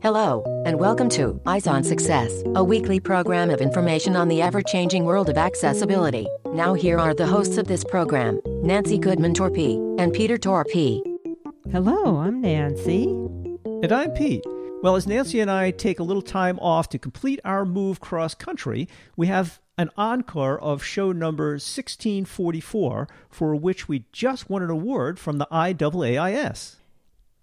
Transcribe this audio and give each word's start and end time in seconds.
Hello, 0.00 0.42
and 0.64 0.78
welcome 0.78 1.08
to 1.10 1.40
Eyes 1.44 1.66
on 1.66 1.84
Success, 1.84 2.42
a 2.54 2.64
weekly 2.64 2.98
program 2.98 3.50
of 3.50 3.60
information 3.60 4.16
on 4.16 4.28
the 4.28 4.40
ever 4.40 4.62
changing 4.62 5.04
world 5.04 5.28
of 5.28 5.36
accessibility. 5.36 6.26
Now, 6.46 6.72
here 6.72 6.98
are 6.98 7.12
the 7.12 7.26
hosts 7.26 7.58
of 7.58 7.66
this 7.66 7.84
program 7.84 8.40
Nancy 8.46 8.96
Goodman 8.96 9.34
Torpey 9.34 9.76
and 10.00 10.12
Peter 10.12 10.38
Torpey. 10.38 11.02
Hello, 11.70 12.16
I'm 12.16 12.40
Nancy. 12.40 13.04
And 13.64 13.92
I'm 13.92 14.12
Pete. 14.12 14.44
Well, 14.82 14.96
as 14.96 15.06
Nancy 15.06 15.40
and 15.40 15.50
I 15.50 15.70
take 15.70 15.98
a 15.98 16.04
little 16.04 16.22
time 16.22 16.58
off 16.60 16.88
to 16.90 16.98
complete 16.98 17.40
our 17.44 17.66
move 17.66 18.00
cross 18.00 18.34
country, 18.34 18.88
we 19.16 19.26
have 19.26 19.60
an 19.76 19.90
encore 19.96 20.58
of 20.60 20.82
show 20.82 21.12
number 21.12 21.50
1644, 21.50 23.08
for 23.28 23.54
which 23.56 23.88
we 23.88 24.06
just 24.12 24.48
won 24.48 24.62
an 24.62 24.70
award 24.70 25.18
from 25.18 25.38
the 25.38 25.48
IAAIS. 25.52 26.76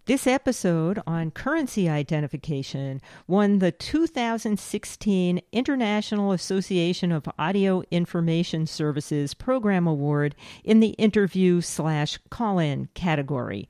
This 0.05 0.27
episode 0.27 1.01
on 1.07 1.31
currency 1.31 1.89
identification 1.89 3.01
won 3.25 3.57
the 3.57 3.71
2016 3.71 5.41
International 5.51 6.31
Association 6.31 7.11
of 7.11 7.27
Audio 7.39 7.81
Information 7.89 8.67
Services 8.67 9.33
Program 9.33 9.87
Award 9.87 10.35
in 10.63 10.79
the 10.79 10.89
interview 10.89 11.59
slash 11.59 12.19
call 12.29 12.59
in 12.59 12.87
category. 12.93 13.67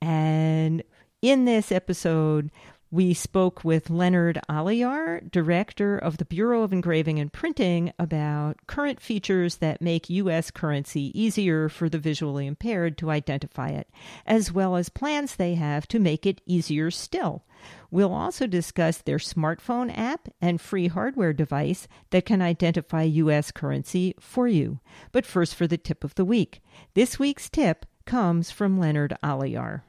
And 0.00 0.84
in 1.20 1.46
this 1.46 1.72
episode, 1.72 2.52
we 2.92 3.14
spoke 3.14 3.64
with 3.64 3.88
Leonard 3.88 4.38
Olijar, 4.50 5.30
director 5.30 5.96
of 5.96 6.18
the 6.18 6.26
Bureau 6.26 6.62
of 6.62 6.74
Engraving 6.74 7.18
and 7.18 7.32
Printing, 7.32 7.90
about 7.98 8.66
current 8.66 9.00
features 9.00 9.56
that 9.56 9.80
make 9.80 10.10
U.S. 10.10 10.50
currency 10.50 11.10
easier 11.18 11.70
for 11.70 11.88
the 11.88 11.98
visually 11.98 12.46
impaired 12.46 12.98
to 12.98 13.10
identify 13.10 13.70
it, 13.70 13.88
as 14.26 14.52
well 14.52 14.76
as 14.76 14.90
plans 14.90 15.36
they 15.36 15.54
have 15.54 15.88
to 15.88 15.98
make 15.98 16.26
it 16.26 16.42
easier 16.44 16.90
still. 16.90 17.46
We'll 17.90 18.12
also 18.12 18.46
discuss 18.46 18.98
their 18.98 19.16
smartphone 19.16 19.90
app 19.96 20.28
and 20.42 20.60
free 20.60 20.88
hardware 20.88 21.32
device 21.32 21.88
that 22.10 22.26
can 22.26 22.42
identify 22.42 23.04
U.S. 23.04 23.50
currency 23.50 24.14
for 24.20 24.46
you. 24.46 24.80
But 25.12 25.24
first, 25.24 25.54
for 25.54 25.66
the 25.66 25.78
tip 25.78 26.04
of 26.04 26.14
the 26.14 26.26
week. 26.26 26.60
This 26.92 27.18
week's 27.18 27.48
tip 27.48 27.86
comes 28.04 28.50
from 28.50 28.78
Leonard 28.78 29.16
Olijar 29.24 29.80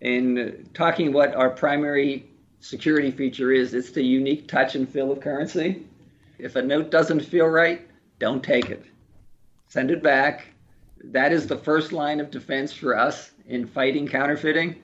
in 0.00 0.68
talking 0.74 1.12
what 1.12 1.34
our 1.34 1.50
primary 1.50 2.28
security 2.60 3.10
feature 3.10 3.52
is, 3.52 3.74
it's 3.74 3.90
the 3.90 4.02
unique 4.02 4.48
touch 4.48 4.74
and 4.74 4.88
feel 4.88 5.12
of 5.12 5.20
currency. 5.20 5.86
If 6.38 6.56
a 6.56 6.62
note 6.62 6.90
doesn't 6.90 7.20
feel 7.20 7.46
right, 7.46 7.86
don't 8.18 8.42
take 8.42 8.70
it. 8.70 8.84
Send 9.68 9.90
it 9.90 10.02
back. 10.02 10.48
That 11.02 11.32
is 11.32 11.46
the 11.46 11.56
first 11.56 11.92
line 11.92 12.20
of 12.20 12.30
defense 12.30 12.72
for 12.72 12.96
us 12.96 13.30
in 13.46 13.66
fighting 13.66 14.08
counterfeiting. 14.08 14.76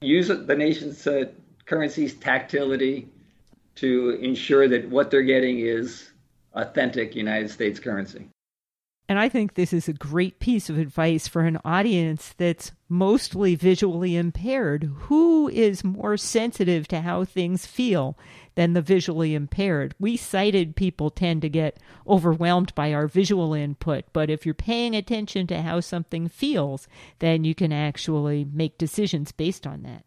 Use 0.00 0.28
the 0.28 0.56
nation's 0.56 1.06
uh, 1.06 1.26
currency's 1.66 2.14
tactility 2.14 3.08
to 3.76 4.10
ensure 4.22 4.68
that 4.68 4.88
what 4.88 5.10
they're 5.10 5.22
getting 5.22 5.60
is 5.60 6.10
authentic 6.54 7.14
United 7.14 7.50
States 7.50 7.78
currency. 7.78 8.28
And 9.08 9.18
I 9.18 9.30
think 9.30 9.54
this 9.54 9.72
is 9.72 9.88
a 9.88 9.94
great 9.94 10.38
piece 10.38 10.68
of 10.68 10.76
advice 10.76 11.26
for 11.26 11.40
an 11.40 11.58
audience 11.64 12.34
that's 12.36 12.72
mostly 12.90 13.54
visually 13.54 14.16
impaired. 14.16 14.84
Who 15.04 15.48
is 15.48 15.82
more 15.82 16.18
sensitive 16.18 16.86
to 16.88 17.00
how 17.00 17.24
things 17.24 17.64
feel 17.64 18.18
than 18.54 18.74
the 18.74 18.82
visually 18.82 19.34
impaired? 19.34 19.94
We 19.98 20.18
sighted 20.18 20.76
people 20.76 21.08
tend 21.08 21.40
to 21.40 21.48
get 21.48 21.78
overwhelmed 22.06 22.74
by 22.74 22.92
our 22.92 23.08
visual 23.08 23.54
input, 23.54 24.04
but 24.12 24.28
if 24.28 24.44
you're 24.44 24.54
paying 24.54 24.94
attention 24.94 25.46
to 25.46 25.62
how 25.62 25.80
something 25.80 26.28
feels, 26.28 26.86
then 27.20 27.44
you 27.44 27.54
can 27.54 27.72
actually 27.72 28.44
make 28.44 28.76
decisions 28.76 29.32
based 29.32 29.66
on 29.66 29.84
that. 29.84 30.04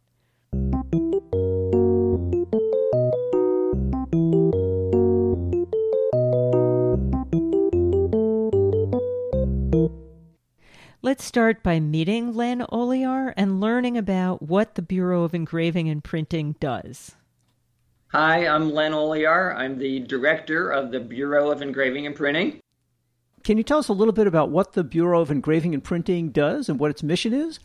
Let's 11.04 11.24
start 11.24 11.64
by 11.64 11.80
meeting 11.80 12.36
Len 12.36 12.60
Olijar 12.72 13.34
and 13.36 13.60
learning 13.60 13.98
about 13.98 14.44
what 14.44 14.76
the 14.76 14.84
Bureau 14.84 15.24
of 15.24 15.34
Engraving 15.34 15.90
and 15.90 16.04
Printing 16.04 16.56
does. 16.60 17.16
Hi, 18.10 18.46
I'm 18.46 18.72
Len 18.72 18.92
Olijar. 18.92 19.56
I'm 19.58 19.80
the 19.80 20.02
director 20.02 20.70
of 20.70 20.92
the 20.92 21.00
Bureau 21.00 21.50
of 21.50 21.64
Engraving 21.64 22.06
and 22.06 22.16
Printing. 22.16 22.62
Can 23.44 23.58
you 23.58 23.64
tell 23.64 23.80
us 23.80 23.88
a 23.88 23.94
little 23.94 24.14
bit 24.14 24.28
about 24.28 24.52
what 24.52 24.74
the 24.74 24.84
Bureau 24.84 25.22
of 25.22 25.32
Engraving 25.32 25.74
and 25.74 25.84
Printing 25.84 26.30
does 26.30 26.70
and 26.70 26.80
what 26.80 26.92
its 26.92 27.02
mission 27.02 27.34
is? 27.34 27.60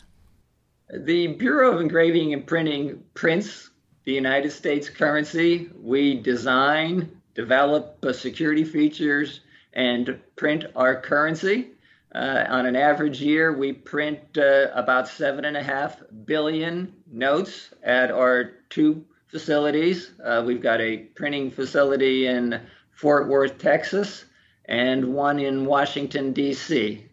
The 0.90 1.26
Bureau 1.26 1.74
of 1.74 1.82
Engraving 1.82 2.32
and 2.32 2.46
Printing 2.46 3.04
prints 3.12 3.68
the 4.04 4.14
United 4.14 4.50
States 4.50 4.88
currency. 4.88 5.68
We 5.78 6.22
design, 6.22 7.20
develop 7.34 8.02
security 8.14 8.64
features, 8.64 9.40
and 9.74 10.18
print 10.36 10.64
our 10.74 10.98
currency. 10.98 11.72
Uh, 12.16 12.46
on 12.48 12.64
an 12.64 12.76
average 12.76 13.20
year, 13.20 13.52
we 13.52 13.74
print 13.74 14.18
uh, 14.38 14.68
about 14.72 15.06
seven 15.06 15.44
and 15.44 15.54
a 15.54 15.62
half 15.62 16.00
billion 16.24 16.90
notes 17.12 17.74
at 17.82 18.10
our 18.10 18.52
two 18.70 19.04
facilities. 19.26 20.12
Uh, 20.24 20.42
we've 20.46 20.62
got 20.62 20.80
a 20.80 20.96
printing 20.96 21.50
facility 21.50 22.26
in 22.26 22.58
Fort 22.90 23.28
Worth, 23.28 23.58
Texas, 23.58 24.24
and 24.64 25.12
one 25.12 25.38
in 25.38 25.66
Washington, 25.66 26.32
D.C. 26.32 27.06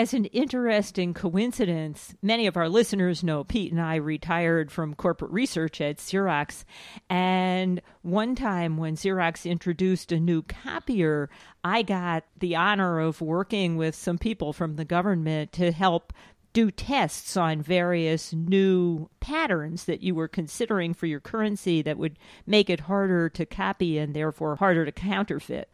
As 0.00 0.14
an 0.14 0.24
interesting 0.24 1.12
coincidence, 1.12 2.14
many 2.22 2.46
of 2.46 2.56
our 2.56 2.70
listeners 2.70 3.22
know 3.22 3.44
Pete 3.44 3.70
and 3.70 3.78
I 3.78 3.96
retired 3.96 4.72
from 4.72 4.94
corporate 4.94 5.30
research 5.30 5.78
at 5.82 5.98
Xerox. 5.98 6.64
And 7.10 7.82
one 8.00 8.34
time 8.34 8.78
when 8.78 8.96
Xerox 8.96 9.44
introduced 9.44 10.10
a 10.10 10.18
new 10.18 10.40
copier, 10.40 11.28
I 11.62 11.82
got 11.82 12.24
the 12.38 12.56
honor 12.56 12.98
of 12.98 13.20
working 13.20 13.76
with 13.76 13.94
some 13.94 14.16
people 14.16 14.54
from 14.54 14.76
the 14.76 14.86
government 14.86 15.52
to 15.52 15.70
help 15.70 16.14
do 16.54 16.70
tests 16.70 17.36
on 17.36 17.60
various 17.60 18.32
new 18.32 19.10
patterns 19.20 19.84
that 19.84 20.02
you 20.02 20.14
were 20.14 20.28
considering 20.28 20.94
for 20.94 21.04
your 21.04 21.20
currency 21.20 21.82
that 21.82 21.98
would 21.98 22.18
make 22.46 22.70
it 22.70 22.80
harder 22.80 23.28
to 23.28 23.44
copy 23.44 23.98
and 23.98 24.14
therefore 24.14 24.56
harder 24.56 24.86
to 24.86 24.92
counterfeit. 24.92 25.68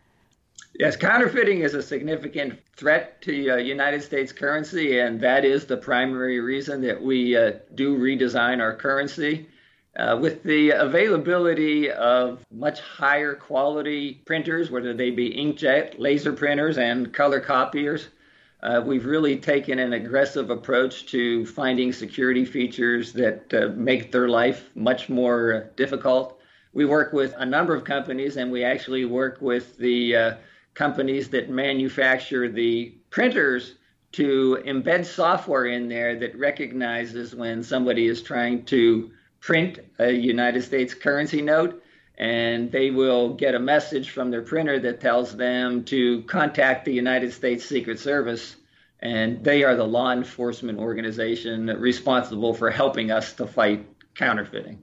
Yes, 0.78 0.94
counterfeiting 0.94 1.60
is 1.60 1.72
a 1.72 1.82
significant 1.82 2.59
threat 2.76 3.22
to 3.22 3.50
uh, 3.50 3.56
United 3.56 4.03
States 4.03 4.31
currency, 4.31 4.98
and 4.98 5.19
that 5.22 5.42
is 5.42 5.64
the 5.64 5.76
primary 5.76 6.38
reason 6.41 6.82
that 6.82 7.00
we 7.00 7.34
uh, 7.34 7.53
do 7.75 7.97
redesign 7.97 8.60
our 8.60 8.75
currency. 8.76 9.48
Uh, 9.97 10.19
with 10.20 10.42
the 10.42 10.70
availability 10.70 11.91
of 11.91 12.44
much 12.53 12.81
higher 12.81 13.34
quality 13.34 14.20
printers, 14.26 14.70
whether 14.70 14.92
they 14.92 15.10
be 15.10 15.31
inkjet, 15.31 15.98
laser 15.98 16.34
printers, 16.34 16.76
and 16.76 17.14
color 17.14 17.41
copiers, 17.41 18.08
uh, 18.62 18.82
we've 18.84 19.06
really 19.06 19.38
taken 19.38 19.78
an 19.78 19.94
aggressive 19.94 20.50
approach 20.50 21.06
to 21.06 21.47
finding 21.47 21.91
security 21.91 22.44
features 22.44 23.14
that 23.14 23.54
uh, 23.54 23.69
make 23.75 24.12
their 24.12 24.28
life 24.28 24.69
much 24.75 25.08
more 25.08 25.70
difficult. 25.76 26.38
We 26.75 26.84
work 26.84 27.14
with 27.14 27.32
a 27.38 27.47
number 27.47 27.75
of 27.75 27.84
companies, 27.84 28.37
and 28.37 28.53
we 28.53 28.62
actually 28.62 29.06
work 29.06 29.38
with 29.41 29.78
the 29.78 30.16
uh, 30.16 30.34
companies 30.76 31.31
that 31.31 31.50
manufacture 31.50 32.48
the 32.48 32.94
printers 33.10 33.75
to 34.12 34.62
embed 34.64 35.04
software 35.04 35.64
in 35.64 35.88
there 35.88 36.20
that 36.20 36.38
recognizes 36.38 37.34
when 37.34 37.62
somebody 37.62 38.06
is 38.06 38.22
trying 38.22 38.64
to 38.66 39.10
print 39.41 39.81
a 39.98 40.12
United 40.12 40.62
States 40.62 40.94
currency 40.94 41.42
note 41.42 41.82
and 42.19 42.70
they 42.70 42.91
will 42.91 43.34
get 43.34 43.54
a 43.54 43.59
message 43.59 44.10
from 44.10 44.31
their 44.31 44.42
printer 44.42 44.78
that 44.78 45.00
tells 45.00 45.37
them 45.37 45.84
to 45.84 46.22
contact 46.22 46.84
the 46.84 46.93
United 46.93 47.32
States 47.32 47.64
Secret 47.64 47.98
Service 47.98 48.56
and 49.00 49.43
they 49.44 49.64
are 49.64 49.76
the 49.76 49.84
law 49.84 50.12
enforcement 50.12 50.78
organization 50.78 51.66
responsible 51.66 52.54
for 52.54 52.70
helping 52.70 53.10
us 53.10 53.32
to 53.34 53.47
fight 53.47 53.87
counterfeiting. 54.14 54.81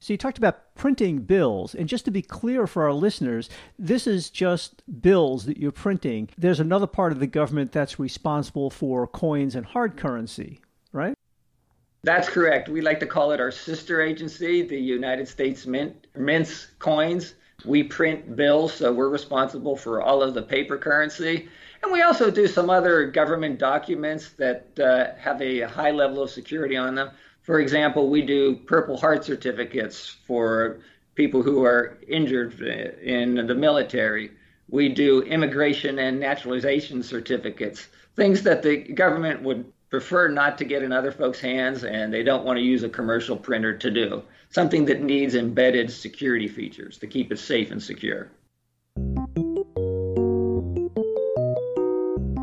So 0.00 0.12
you 0.12 0.18
talked 0.18 0.38
about 0.38 0.65
printing 0.76 1.20
bills, 1.20 1.74
and 1.74 1.88
just 1.88 2.04
to 2.04 2.10
be 2.10 2.22
clear 2.22 2.66
for 2.66 2.84
our 2.84 2.92
listeners, 2.92 3.48
this 3.78 4.06
is 4.06 4.30
just 4.30 4.82
bills 5.00 5.46
that 5.46 5.56
you're 5.56 5.72
printing. 5.72 6.28
There's 6.38 6.60
another 6.60 6.86
part 6.86 7.12
of 7.12 7.18
the 7.18 7.26
government 7.26 7.72
that's 7.72 7.98
responsible 7.98 8.70
for 8.70 9.06
coins 9.06 9.54
and 9.54 9.66
hard 9.66 9.96
currency, 9.96 10.60
right? 10.92 11.14
That's 12.02 12.28
correct. 12.28 12.68
We 12.68 12.82
like 12.82 13.00
to 13.00 13.06
call 13.06 13.32
it 13.32 13.40
our 13.40 13.50
sister 13.50 14.00
agency, 14.00 14.62
the 14.62 14.78
United 14.78 15.26
States 15.26 15.66
Mint 15.66 16.06
mints 16.14 16.68
coins. 16.78 17.34
We 17.64 17.82
print 17.82 18.36
bills, 18.36 18.74
so 18.74 18.92
we're 18.92 19.08
responsible 19.08 19.76
for 19.76 20.02
all 20.02 20.22
of 20.22 20.34
the 20.34 20.42
paper 20.42 20.78
currency. 20.78 21.48
And 21.82 21.92
we 21.92 22.02
also 22.02 22.30
do 22.30 22.46
some 22.46 22.70
other 22.70 23.10
government 23.10 23.58
documents 23.58 24.30
that 24.34 24.78
uh, 24.78 25.18
have 25.18 25.40
a 25.42 25.62
high 25.62 25.90
level 25.90 26.22
of 26.22 26.30
security 26.30 26.76
on 26.76 26.94
them. 26.94 27.10
For 27.46 27.60
example, 27.60 28.10
we 28.10 28.22
do 28.22 28.56
Purple 28.56 28.96
Heart 28.96 29.24
certificates 29.24 30.16
for 30.26 30.80
people 31.14 31.44
who 31.44 31.64
are 31.64 31.96
injured 32.08 32.60
in 32.60 33.46
the 33.46 33.54
military. 33.54 34.32
We 34.68 34.88
do 34.88 35.22
immigration 35.22 36.00
and 36.00 36.18
naturalization 36.18 37.04
certificates, 37.04 37.86
things 38.16 38.42
that 38.42 38.64
the 38.64 38.78
government 38.78 39.42
would 39.44 39.64
prefer 39.90 40.26
not 40.26 40.58
to 40.58 40.64
get 40.64 40.82
in 40.82 40.90
other 40.90 41.12
folks' 41.12 41.38
hands 41.38 41.84
and 41.84 42.12
they 42.12 42.24
don't 42.24 42.44
want 42.44 42.56
to 42.56 42.64
use 42.64 42.82
a 42.82 42.88
commercial 42.88 43.36
printer 43.36 43.78
to 43.78 43.90
do. 43.92 44.24
Something 44.50 44.84
that 44.86 45.02
needs 45.02 45.36
embedded 45.36 45.92
security 45.92 46.48
features 46.48 46.98
to 46.98 47.06
keep 47.06 47.30
it 47.30 47.38
safe 47.38 47.70
and 47.70 47.80
secure. 47.80 48.28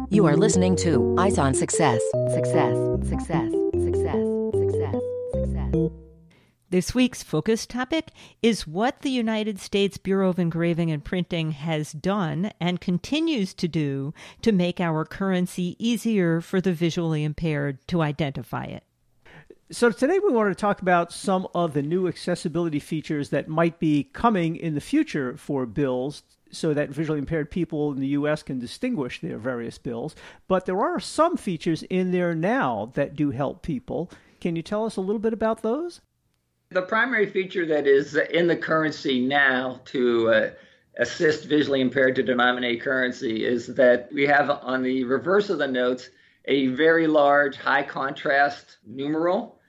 You 0.09 0.25
are 0.27 0.37
listening 0.37 0.77
to 0.77 1.15
Eyes 1.19 1.37
on 1.37 1.53
Success. 1.53 2.01
Success, 2.33 2.77
success. 3.09 3.62
This 6.69 6.93
week's 6.93 7.23
focus 7.23 7.65
topic 7.65 8.09
is 8.43 8.67
what 8.67 9.01
the 9.01 9.09
United 9.09 9.59
States 9.59 9.97
Bureau 9.97 10.29
of 10.29 10.37
Engraving 10.37 10.91
and 10.91 11.03
Printing 11.03 11.51
has 11.51 11.91
done 11.91 12.51
and 12.59 12.79
continues 12.79 13.55
to 13.55 13.67
do 13.67 14.13
to 14.43 14.51
make 14.51 14.79
our 14.79 15.03
currency 15.03 15.75
easier 15.79 16.41
for 16.41 16.61
the 16.61 16.73
visually 16.73 17.23
impaired 17.23 17.79
to 17.87 18.03
identify 18.03 18.65
it. 18.65 18.83
So, 19.71 19.89
today 19.89 20.19
we 20.19 20.31
want 20.31 20.51
to 20.51 20.61
talk 20.61 20.83
about 20.83 21.11
some 21.11 21.47
of 21.55 21.73
the 21.73 21.81
new 21.81 22.07
accessibility 22.07 22.79
features 22.79 23.29
that 23.29 23.47
might 23.47 23.79
be 23.79 24.03
coming 24.13 24.55
in 24.55 24.75
the 24.75 24.81
future 24.81 25.37
for 25.37 25.65
bills 25.65 26.21
so 26.51 26.75
that 26.75 26.89
visually 26.89 27.17
impaired 27.17 27.49
people 27.49 27.91
in 27.91 27.99
the 27.99 28.09
US 28.09 28.43
can 28.43 28.59
distinguish 28.59 29.21
their 29.21 29.39
various 29.39 29.79
bills. 29.79 30.15
But 30.47 30.65
there 30.67 30.81
are 30.81 30.99
some 30.99 31.35
features 31.35 31.81
in 31.83 32.11
there 32.11 32.35
now 32.35 32.91
that 32.93 33.15
do 33.15 33.31
help 33.31 33.63
people. 33.63 34.11
Can 34.43 34.57
you 34.57 34.61
tell 34.61 34.85
us 34.85 34.97
a 34.97 35.01
little 35.01 35.21
bit 35.21 35.31
about 35.31 35.61
those? 35.61 36.01
The 36.71 36.81
primary 36.81 37.27
feature 37.27 37.65
that 37.65 37.87
is 37.87 38.17
in 38.17 38.47
the 38.47 38.57
currency 38.57 39.25
now 39.25 39.79
to 39.85 40.33
uh, 40.33 40.49
assist 40.97 41.45
visually 41.45 41.79
impaired 41.79 42.17
to 42.17 42.23
denominate 42.23 42.81
currency 42.81 43.45
is 43.45 43.67
that 43.67 44.09
we 44.11 44.23
have 44.23 44.49
on 44.49 44.83
the 44.83 45.05
reverse 45.05 45.49
of 45.49 45.59
the 45.59 45.67
notes 45.69 46.09
a 46.43 46.67
very 46.67 47.07
large 47.07 47.55
high 47.55 47.83
contrast 47.83 48.79
numeral. 48.85 49.61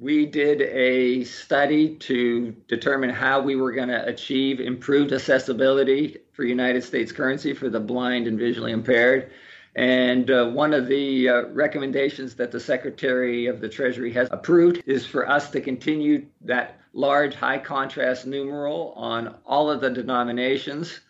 We 0.00 0.24
did 0.24 0.62
a 0.62 1.24
study 1.24 1.96
to 1.96 2.52
determine 2.68 3.10
how 3.10 3.42
we 3.42 3.56
were 3.56 3.72
going 3.72 3.88
to 3.88 4.02
achieve 4.06 4.60
improved 4.60 5.12
accessibility 5.12 6.16
for 6.32 6.44
United 6.44 6.84
States 6.84 7.12
currency 7.12 7.52
for 7.52 7.68
the 7.68 7.80
blind 7.80 8.26
and 8.26 8.38
visually 8.38 8.72
impaired. 8.72 9.30
And 9.74 10.30
uh, 10.30 10.48
one 10.48 10.74
of 10.74 10.86
the 10.86 11.28
uh, 11.28 11.42
recommendations 11.48 12.34
that 12.34 12.52
the 12.52 12.60
Secretary 12.60 13.46
of 13.46 13.60
the 13.60 13.68
Treasury 13.68 14.12
has 14.12 14.28
approved 14.30 14.82
is 14.86 15.06
for 15.06 15.28
us 15.28 15.50
to 15.50 15.60
continue 15.60 16.26
that 16.42 16.78
large 16.92 17.34
high 17.34 17.58
contrast 17.58 18.26
numeral 18.26 18.92
on 18.96 19.34
all 19.46 19.70
of 19.70 19.80
the 19.80 19.88
denominations. 19.88 21.00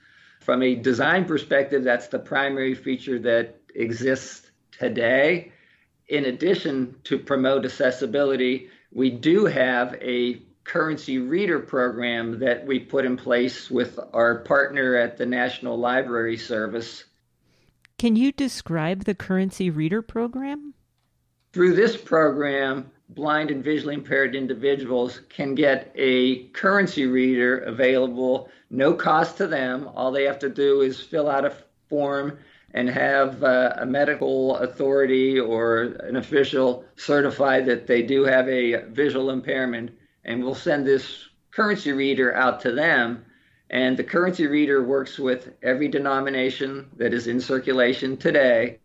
From 0.40 0.62
a 0.62 0.76
design 0.76 1.24
perspective, 1.24 1.82
that's 1.82 2.08
the 2.08 2.20
primary 2.20 2.74
feature 2.74 3.18
that 3.20 3.60
exists 3.74 4.48
today. 4.70 5.52
In 6.08 6.26
addition 6.26 6.96
to 7.04 7.18
promote 7.18 7.64
accessibility, 7.64 8.68
we 8.92 9.10
do 9.10 9.46
have 9.46 9.94
a 10.00 10.42
currency 10.64 11.18
reader 11.18 11.58
program 11.58 12.38
that 12.38 12.64
we 12.64 12.78
put 12.78 13.04
in 13.04 13.16
place 13.16 13.68
with 13.68 13.98
our 14.12 14.40
partner 14.40 14.94
at 14.94 15.16
the 15.16 15.26
National 15.26 15.76
Library 15.76 16.36
Service 16.36 17.04
can 18.02 18.16
you 18.16 18.32
describe 18.32 19.04
the 19.04 19.14
Currency 19.14 19.70
Reader 19.70 20.02
program? 20.02 20.74
Through 21.52 21.76
this 21.76 21.96
program, 21.96 22.90
blind 23.10 23.52
and 23.52 23.62
visually 23.62 23.94
impaired 23.94 24.34
individuals 24.34 25.20
can 25.28 25.54
get 25.54 25.92
a 25.94 26.48
currency 26.48 27.06
reader 27.06 27.58
available, 27.58 28.48
no 28.70 28.92
cost 28.92 29.36
to 29.36 29.46
them. 29.46 29.88
All 29.94 30.10
they 30.10 30.24
have 30.24 30.40
to 30.40 30.48
do 30.48 30.80
is 30.80 31.00
fill 31.00 31.30
out 31.30 31.44
a 31.44 31.54
form 31.88 32.40
and 32.74 32.90
have 32.90 33.40
uh, 33.44 33.74
a 33.78 33.86
medical 33.86 34.56
authority 34.56 35.38
or 35.38 35.82
an 36.00 36.16
official 36.16 36.84
certify 36.96 37.60
that 37.60 37.86
they 37.86 38.02
do 38.02 38.24
have 38.24 38.48
a 38.48 38.82
visual 38.86 39.30
impairment, 39.30 39.92
and 40.24 40.42
we'll 40.42 40.56
send 40.56 40.84
this 40.84 41.28
currency 41.52 41.92
reader 41.92 42.34
out 42.34 42.58
to 42.62 42.72
them 42.72 43.24
and 43.72 43.96
the 43.96 44.04
currency 44.04 44.46
reader 44.46 44.84
works 44.84 45.18
with 45.18 45.54
every 45.62 45.88
denomination 45.88 46.90
that 46.98 47.14
is 47.14 47.26
in 47.26 47.40
circulation 47.40 48.18
today, 48.18 48.78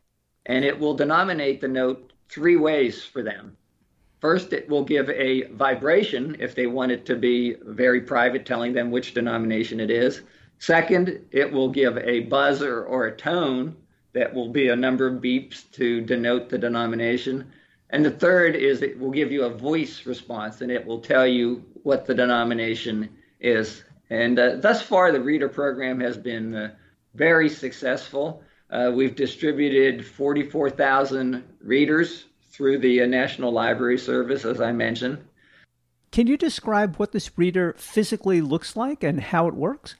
and 0.45 0.63
it 0.63 0.79
will 0.79 0.93
denominate 0.93 1.59
the 1.59 1.67
note 1.67 2.13
three 2.29 2.55
ways 2.55 3.03
for 3.03 3.21
them. 3.21 3.57
First, 4.21 4.53
it 4.53 4.67
will 4.69 4.85
give 4.85 5.09
a 5.09 5.43
vibration 5.51 6.37
if 6.39 6.55
they 6.55 6.67
want 6.67 6.93
it 6.93 7.05
to 7.05 7.15
be 7.15 7.57
very 7.65 8.01
private, 8.01 8.45
telling 8.45 8.71
them 8.73 8.89
which 8.89 9.13
denomination 9.13 9.81
it 9.81 9.91
is. 9.91 10.21
Second, 10.57 11.19
it 11.31 11.51
will 11.51 11.69
give 11.69 11.97
a 11.97 12.21
buzzer 12.21 12.83
or 12.83 13.05
a 13.05 13.15
tone 13.15 13.75
that 14.13 14.33
will 14.33 14.49
be 14.49 14.69
a 14.69 14.75
number 14.75 15.05
of 15.05 15.21
beeps 15.21 15.69
to 15.73 16.01
denote 16.01 16.49
the 16.49 16.57
denomination. 16.57 17.45
And 17.89 18.03
the 18.03 18.11
third 18.11 18.55
is 18.55 18.81
it 18.81 18.97
will 18.97 19.11
give 19.11 19.31
you 19.31 19.43
a 19.43 19.49
voice 19.49 20.05
response 20.05 20.61
and 20.61 20.71
it 20.71 20.85
will 20.85 20.99
tell 20.99 21.27
you 21.27 21.63
what 21.83 22.05
the 22.05 22.15
denomination 22.15 23.09
is. 23.39 23.83
And 24.09 24.39
uh, 24.39 24.55
thus 24.57 24.81
far, 24.81 25.11
the 25.11 25.21
reader 25.21 25.49
program 25.49 25.99
has 25.99 26.17
been 26.17 26.55
uh, 26.55 26.75
very 27.13 27.49
successful. 27.49 28.43
Uh, 28.69 28.91
we've 28.93 29.15
distributed 29.15 30.05
44,000 30.05 31.43
readers 31.61 32.25
through 32.51 32.79
the 32.79 33.01
uh, 33.01 33.05
National 33.05 33.51
Library 33.51 33.97
Service, 33.97 34.45
as 34.45 34.61
I 34.61 34.71
mentioned. 34.71 35.19
Can 36.11 36.27
you 36.27 36.37
describe 36.37 36.95
what 36.95 37.11
this 37.11 37.37
reader 37.37 37.75
physically 37.77 38.41
looks 38.41 38.75
like 38.75 39.03
and 39.03 39.19
how 39.19 39.47
it 39.47 39.53
works? 39.53 39.95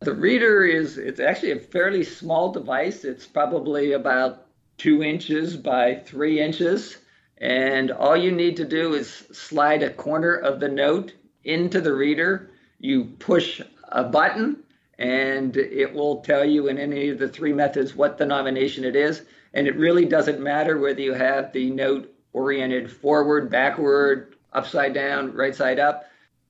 The 0.00 0.14
reader 0.14 0.64
is 0.64 0.96
it's 0.96 1.20
actually 1.20 1.52
a 1.52 1.58
fairly 1.58 2.04
small 2.04 2.52
device. 2.52 3.04
It's 3.04 3.26
probably 3.26 3.92
about 3.92 4.46
two 4.78 5.02
inches 5.02 5.56
by 5.56 5.96
three 5.96 6.40
inches. 6.40 6.98
And 7.38 7.90
all 7.90 8.16
you 8.16 8.32
need 8.32 8.56
to 8.56 8.64
do 8.64 8.94
is 8.94 9.08
slide 9.32 9.82
a 9.82 9.90
corner 9.90 10.34
of 10.34 10.60
the 10.60 10.68
note 10.68 11.12
into 11.44 11.80
the 11.80 11.94
reader 11.94 12.50
you 12.78 13.04
push 13.18 13.60
a 13.90 14.04
button 14.04 14.62
and 14.98 15.56
it 15.56 15.92
will 15.92 16.20
tell 16.20 16.44
you 16.44 16.68
in 16.68 16.78
any 16.78 17.08
of 17.08 17.18
the 17.18 17.28
three 17.28 17.52
methods 17.52 17.94
what 17.94 18.18
the 18.18 18.24
denomination 18.24 18.84
it 18.84 18.96
is. 18.96 19.22
And 19.54 19.66
it 19.66 19.76
really 19.76 20.04
doesn't 20.04 20.40
matter 20.40 20.78
whether 20.78 21.00
you 21.00 21.14
have 21.14 21.52
the 21.52 21.70
note 21.70 22.12
oriented 22.32 22.90
forward, 22.90 23.50
backward, 23.50 24.34
upside 24.52 24.94
down, 24.94 25.32
right 25.34 25.54
side 25.54 25.78
up. 25.78 26.04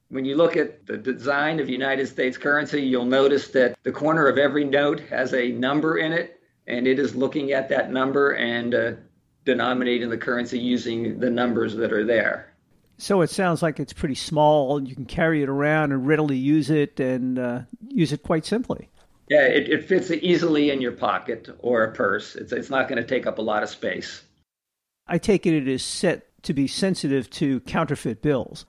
When 0.08 0.24
you 0.24 0.36
look 0.36 0.56
at 0.56 0.86
the 0.86 0.96
design 0.96 1.60
of 1.60 1.68
United 1.68 2.06
States 2.06 2.38
currency, 2.38 2.80
you'll 2.80 3.04
notice 3.04 3.48
that 3.48 3.76
the 3.82 3.92
corner 3.92 4.26
of 4.26 4.38
every 4.38 4.64
note 4.64 5.00
has 5.00 5.34
a 5.34 5.52
number 5.52 5.98
in 5.98 6.12
it, 6.12 6.40
and 6.66 6.86
it 6.86 6.98
is 6.98 7.14
looking 7.14 7.52
at 7.52 7.68
that 7.68 7.92
number 7.92 8.32
and 8.32 8.74
uh, 8.74 8.92
denominating 9.44 10.08
the 10.08 10.16
currency 10.16 10.58
using 10.58 11.20
the 11.20 11.30
numbers 11.30 11.76
that 11.76 11.92
are 11.92 12.04
there. 12.04 12.47
So 12.98 13.20
it 13.22 13.30
sounds 13.30 13.62
like 13.62 13.78
it's 13.78 13.92
pretty 13.92 14.16
small. 14.16 14.82
You 14.82 14.94
can 14.94 15.06
carry 15.06 15.42
it 15.42 15.48
around 15.48 15.92
and 15.92 16.06
readily 16.06 16.36
use 16.36 16.68
it 16.68 16.98
and 16.98 17.38
uh, 17.38 17.60
use 17.88 18.12
it 18.12 18.24
quite 18.24 18.44
simply. 18.44 18.90
Yeah, 19.28 19.42
it, 19.42 19.68
it 19.68 19.84
fits 19.84 20.10
easily 20.10 20.70
in 20.70 20.80
your 20.80 20.92
pocket 20.92 21.48
or 21.60 21.84
a 21.84 21.92
purse. 21.92 22.34
It's, 22.34 22.52
it's 22.52 22.70
not 22.70 22.88
going 22.88 23.00
to 23.00 23.06
take 23.06 23.26
up 23.26 23.38
a 23.38 23.42
lot 23.42 23.62
of 23.62 23.68
space. 23.68 24.22
I 25.06 25.18
take 25.18 25.46
it 25.46 25.54
it 25.54 25.68
is 25.68 25.84
set 25.84 26.26
to 26.42 26.52
be 26.52 26.66
sensitive 26.66 27.30
to 27.30 27.60
counterfeit 27.60 28.20
bills. 28.20 28.66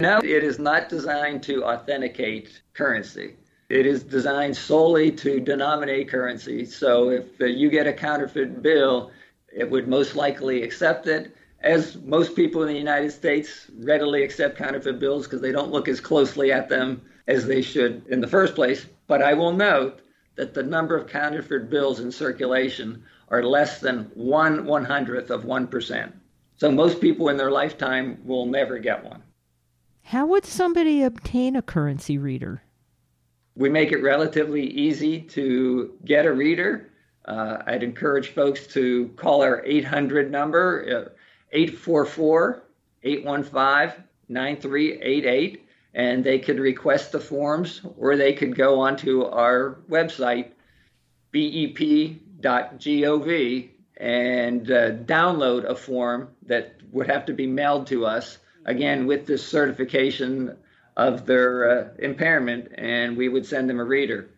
No, 0.00 0.18
it 0.18 0.44
is 0.44 0.58
not 0.58 0.88
designed 0.88 1.42
to 1.44 1.64
authenticate 1.64 2.62
currency. 2.72 3.34
It 3.68 3.84
is 3.84 4.02
designed 4.02 4.56
solely 4.56 5.10
to 5.12 5.40
denominate 5.40 6.08
currency. 6.08 6.64
So 6.64 7.10
if 7.10 7.40
uh, 7.40 7.46
you 7.46 7.68
get 7.68 7.86
a 7.86 7.92
counterfeit 7.92 8.62
bill, 8.62 9.10
it 9.52 9.70
would 9.70 9.88
most 9.88 10.16
likely 10.16 10.62
accept 10.62 11.06
it 11.06 11.34
as 11.60 11.96
most 11.96 12.36
people 12.36 12.62
in 12.62 12.68
the 12.68 12.78
United 12.78 13.10
States 13.10 13.66
readily 13.78 14.22
accept 14.22 14.56
counterfeit 14.56 14.98
bills 14.98 15.24
because 15.24 15.40
they 15.40 15.52
don't 15.52 15.72
look 15.72 15.88
as 15.88 16.00
closely 16.00 16.52
at 16.52 16.68
them 16.68 17.02
as 17.26 17.46
they 17.46 17.62
should 17.62 18.06
in 18.08 18.20
the 18.20 18.26
first 18.26 18.54
place. 18.54 18.86
But 19.06 19.22
I 19.22 19.34
will 19.34 19.52
note 19.52 20.00
that 20.36 20.54
the 20.54 20.62
number 20.62 20.96
of 20.96 21.08
counterfeit 21.08 21.68
bills 21.68 22.00
in 22.00 22.12
circulation 22.12 23.02
are 23.28 23.42
less 23.42 23.80
than 23.80 24.10
one 24.14 24.64
one 24.64 24.84
hundredth 24.84 25.30
of 25.30 25.44
1%. 25.44 26.12
So 26.56 26.70
most 26.70 27.00
people 27.00 27.28
in 27.28 27.36
their 27.36 27.50
lifetime 27.50 28.18
will 28.24 28.46
never 28.46 28.78
get 28.78 29.04
one. 29.04 29.22
How 30.02 30.26
would 30.26 30.44
somebody 30.44 31.02
obtain 31.02 31.54
a 31.54 31.62
currency 31.62 32.18
reader? 32.18 32.62
We 33.56 33.68
make 33.68 33.92
it 33.92 34.02
relatively 34.02 34.66
easy 34.66 35.20
to 35.22 35.92
get 36.04 36.24
a 36.24 36.32
reader. 36.32 36.90
Uh, 37.24 37.58
I'd 37.66 37.82
encourage 37.82 38.28
folks 38.28 38.66
to 38.68 39.08
call 39.16 39.42
our 39.42 39.62
800 39.66 40.30
number. 40.30 41.10
Uh, 41.52 41.56
844 41.56 42.62
815 43.02 44.04
9388 44.28 45.64
and 45.94 46.22
they 46.22 46.38
could 46.38 46.58
request 46.58 47.12
the 47.12 47.20
forms 47.20 47.80
or 47.96 48.16
they 48.16 48.32
could 48.32 48.54
go 48.54 48.80
onto 48.80 49.24
our 49.24 49.78
website 49.88 50.50
bep.gov 51.32 52.48
and 53.96 54.70
uh, 54.70 54.90
download 54.90 55.64
a 55.64 55.74
form 55.74 56.28
that 56.46 56.76
would 56.92 57.08
have 57.08 57.24
to 57.26 57.32
be 57.32 57.46
mailed 57.46 57.86
to 57.86 58.06
us 58.06 58.38
again 58.66 59.06
with 59.06 59.26
this 59.26 59.46
certification 59.46 60.56
of 60.96 61.26
their 61.26 61.70
uh, 61.70 61.88
impairment 61.98 62.70
and 62.76 63.16
we 63.16 63.28
would 63.28 63.46
send 63.46 63.70
them 63.70 63.80
a 63.80 63.84
reader 63.84 64.28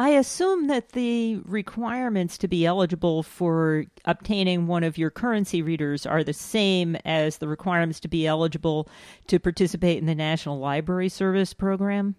I 0.00 0.12
assume 0.12 0.68
that 0.68 0.92
the 0.92 1.42
requirements 1.44 2.38
to 2.38 2.48
be 2.48 2.64
eligible 2.64 3.22
for 3.22 3.84
obtaining 4.06 4.66
one 4.66 4.82
of 4.82 4.96
your 4.96 5.10
currency 5.10 5.60
readers 5.60 6.06
are 6.06 6.24
the 6.24 6.32
same 6.32 6.96
as 7.04 7.36
the 7.36 7.46
requirements 7.46 8.00
to 8.00 8.08
be 8.08 8.26
eligible 8.26 8.88
to 9.26 9.38
participate 9.38 9.98
in 9.98 10.06
the 10.06 10.14
National 10.14 10.58
Library 10.58 11.10
Service 11.10 11.52
program? 11.52 12.14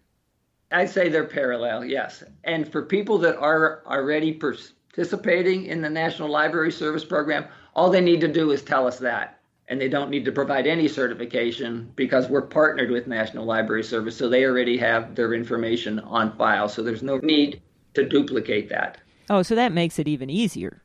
I'd 0.71 0.91
say 0.91 1.09
they're 1.09 1.23
parallel, 1.23 1.83
yes. 1.83 2.23
And 2.43 2.71
for 2.71 2.83
people 2.83 3.17
that 3.17 3.35
are 3.37 3.81
already 3.87 4.33
participating 4.33 5.65
in 5.65 5.81
the 5.81 5.89
National 5.89 6.29
Library 6.29 6.71
Service 6.71 7.03
program, 7.03 7.45
all 7.73 7.89
they 7.89 7.99
need 7.99 8.21
to 8.21 8.27
do 8.27 8.51
is 8.51 8.61
tell 8.61 8.85
us 8.85 8.99
that. 8.99 9.39
And 9.67 9.81
they 9.81 9.89
don't 9.89 10.11
need 10.11 10.25
to 10.25 10.31
provide 10.31 10.67
any 10.67 10.87
certification 10.87 11.91
because 11.95 12.29
we're 12.29 12.43
partnered 12.43 12.91
with 12.91 13.07
National 13.07 13.45
Library 13.45 13.83
Service, 13.83 14.15
so 14.15 14.29
they 14.29 14.45
already 14.45 14.77
have 14.77 15.15
their 15.15 15.33
information 15.33 15.97
on 16.01 16.37
file. 16.37 16.69
So 16.69 16.83
there's 16.83 17.01
no 17.01 17.17
need 17.17 17.59
to 17.93 18.07
duplicate 18.07 18.69
that. 18.69 18.99
Oh, 19.29 19.43
so 19.43 19.55
that 19.55 19.71
makes 19.71 19.99
it 19.99 20.07
even 20.07 20.29
easier. 20.29 20.81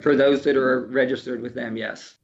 For 0.00 0.14
those 0.14 0.44
that 0.44 0.56
are 0.56 0.86
registered 0.86 1.42
with 1.42 1.54
them, 1.54 1.76
yes. 1.76 2.14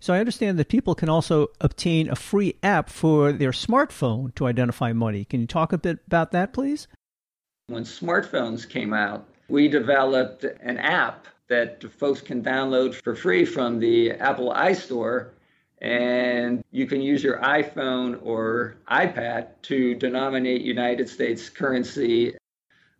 So 0.00 0.14
I 0.14 0.20
understand 0.20 0.58
that 0.58 0.68
people 0.68 0.94
can 0.94 1.08
also 1.08 1.48
obtain 1.60 2.08
a 2.08 2.16
free 2.16 2.54
app 2.62 2.88
for 2.88 3.32
their 3.32 3.50
smartphone 3.50 4.34
to 4.36 4.46
identify 4.46 4.92
money. 4.92 5.24
Can 5.24 5.40
you 5.40 5.46
talk 5.46 5.72
a 5.72 5.78
bit 5.78 5.98
about 6.06 6.30
that, 6.32 6.52
please? 6.52 6.86
When 7.66 7.82
smartphones 7.82 8.68
came 8.68 8.94
out, 8.94 9.28
we 9.48 9.68
developed 9.68 10.44
an 10.44 10.78
app 10.78 11.26
that 11.48 11.82
folks 11.92 12.20
can 12.20 12.42
download 12.42 12.94
for 12.94 13.16
free 13.16 13.44
from 13.44 13.80
the 13.80 14.12
Apple 14.12 14.52
iStore. 14.52 15.30
And 15.80 16.64
you 16.70 16.86
can 16.86 17.00
use 17.00 17.22
your 17.22 17.38
iPhone 17.38 18.20
or 18.22 18.76
iPad 18.90 19.48
to 19.62 19.94
denominate 19.94 20.62
United 20.62 21.08
States 21.08 21.48
currency 21.48 22.36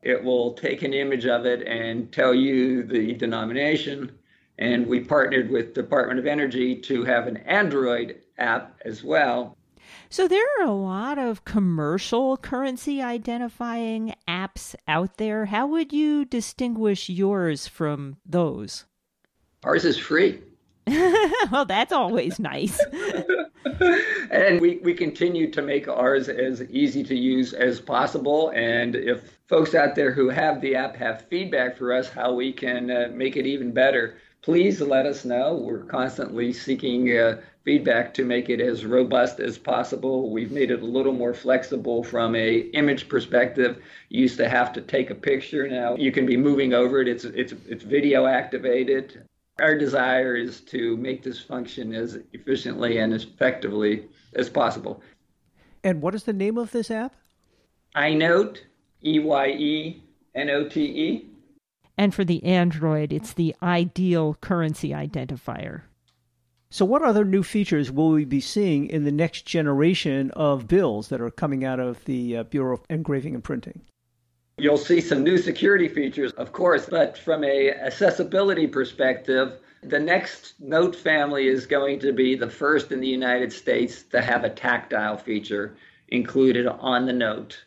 it 0.03 0.23
will 0.23 0.55
take 0.55 0.83
an 0.83 0.95
image 0.95 1.27
of 1.27 1.47
it 1.47 1.67
and 1.67 2.13
tell 2.13 2.35
you 2.35 2.83
the 2.83 3.15
denomination. 3.15 4.13
And 4.59 4.87
we 4.87 5.01
partnered 5.01 5.51
with 5.51 5.75
Department 5.75 6.19
of 6.19 6.27
Energy 6.27 6.77
to 6.83 7.05
have 7.05 7.27
an 7.27 7.37
Android 7.39 8.21
app 8.39 8.81
as 8.85 9.05
well. 9.05 9.57
So 10.11 10.27
there 10.27 10.45
are 10.59 10.67
a 10.67 10.73
lot 10.73 11.19
of 11.19 11.45
commercial 11.45 12.37
currency 12.37 13.03
identifying 13.03 14.15
apps 14.27 14.75
out 14.87 15.17
there. 15.17 15.47
How 15.47 15.67
would 15.67 15.93
you 15.93 16.25
distinguish 16.25 17.09
yours 17.09 17.67
from 17.67 18.17
those? 18.25 18.85
Ours 19.65 19.85
is 19.85 19.99
free. 19.99 20.41
well, 21.51 21.65
that's 21.65 21.93
always 21.93 22.39
nice. 22.39 22.81
and 24.31 24.61
we, 24.61 24.79
we 24.79 24.95
continue 24.95 25.51
to 25.51 25.63
make 25.63 25.89
ours 25.89 26.29
as 26.29 26.63
easy 26.65 27.03
to 27.05 27.15
use 27.15 27.53
as 27.53 27.81
possible. 27.81 28.51
And 28.55 28.97
if 28.97 29.39
folks 29.49 29.75
out 29.75 29.95
there 29.95 30.13
who 30.13 30.29
have 30.29 30.61
the 30.61 30.75
app 30.77 30.97
have 30.97 31.27
feedback 31.29 31.77
for 31.77 31.93
us 31.93 32.09
how 32.09 32.33
we 32.33 32.53
can 32.53 32.91
uh, 32.91 33.09
make 33.13 33.37
it 33.37 33.47
even 33.47 33.73
better, 33.73 34.19
please 34.43 34.81
let 34.81 35.07
us 35.07 35.25
know. 35.25 35.57
We're 35.57 35.85
constantly 35.85 36.53
seeking 36.53 37.17
uh, 37.17 37.41
feedback 37.65 38.15
to 38.15 38.25
make 38.25 38.49
it 38.49 38.61
as 38.61 38.87
robust 38.87 39.41
as 39.41 39.59
possible. 39.59 40.31
We've 40.31 40.53
made 40.53 40.71
it 40.71 40.81
a 40.81 40.87
little 40.87 41.13
more 41.13 41.35
flexible 41.35 42.03
from 42.03 42.35
a 42.35 42.61
image 42.73 43.09
perspective. 43.09 43.83
You 44.09 44.23
used 44.23 44.39
to 44.39 44.49
have 44.49 44.73
to 44.73 44.81
take 44.81 45.11
a 45.11 45.15
picture. 45.15 45.69
Now 45.69 45.97
you 45.97 46.13
can 46.13 46.25
be 46.25 46.37
moving 46.37 46.73
over 46.73 47.03
it. 47.03 47.09
It's 47.09 47.25
it's 47.25 47.53
it's 47.69 47.85
video 47.85 48.25
activated. 48.27 49.28
Our 49.61 49.77
desire 49.77 50.37
is 50.37 50.61
to 50.63 50.97
make 50.97 51.23
this 51.23 51.41
function 51.41 51.93
as 51.93 52.19
efficiently 52.33 52.99
and 52.99 53.13
effectively 53.13 54.09
as 54.35 54.49
possible. 54.49 55.03
And 55.83 56.01
what 56.01 56.15
is 56.15 56.25
the 56.25 56.33
name 56.33 56.59
of 56.59 56.71
this 56.71 56.91
app? 56.91 57.15
EyeNote 57.97 58.59
E 59.05 59.19
Y 59.19 59.47
E 59.49 60.03
N 60.35 60.51
O 60.51 60.69
T 60.69 60.81
E. 60.83 61.27
And 61.97 62.15
for 62.15 62.25
the 62.25 62.45
Android, 62.45 63.13
it's 63.13 63.33
the 63.33 63.57
ideal 63.63 64.35
currency 64.41 64.91
identifier. 64.91 65.83
So, 66.71 66.85
what 66.85 67.03
other 67.03 67.25
new 67.25 67.43
features 67.43 67.91
will 67.91 68.11
we 68.11 68.25
be 68.25 68.41
seeing 68.41 68.87
in 68.87 69.05
the 69.05 69.11
next 69.11 69.47
generation 69.47 70.31
of 70.33 70.69
bills 70.69 71.09
that 71.09 71.21
are 71.21 71.31
coming 71.31 71.65
out 71.65 71.81
of 71.81 72.05
the 72.05 72.37
uh, 72.37 72.43
Bureau 72.45 72.75
of 72.75 72.85
Engraving 72.91 73.35
and 73.35 73.43
Printing? 73.43 73.81
You'll 74.59 74.77
see 74.77 75.01
some 75.01 75.23
new 75.23 75.39
security 75.39 75.87
features, 75.87 76.33
of 76.33 76.53
course, 76.53 76.87
but 76.87 77.17
from 77.17 77.45
a 77.45 77.71
accessibility 77.71 78.67
perspective, 78.67 79.61
the 79.85 80.01
next 80.01 80.55
note 80.59 80.97
family 80.97 81.47
is 81.47 81.65
going 81.65 82.01
to 82.01 82.13
be 82.13 82.35
the 82.35 82.51
first 82.51 82.91
in 82.91 83.01
the 83.01 83.07
United 83.07 83.53
States 83.53 84.03
to 84.11 84.21
have 84.21 84.43
a 84.43 84.51
tactile 84.51 85.17
feature 85.17 85.77
included 86.09 86.67
on 86.67 87.07
the 87.07 87.13
note. 87.13 87.65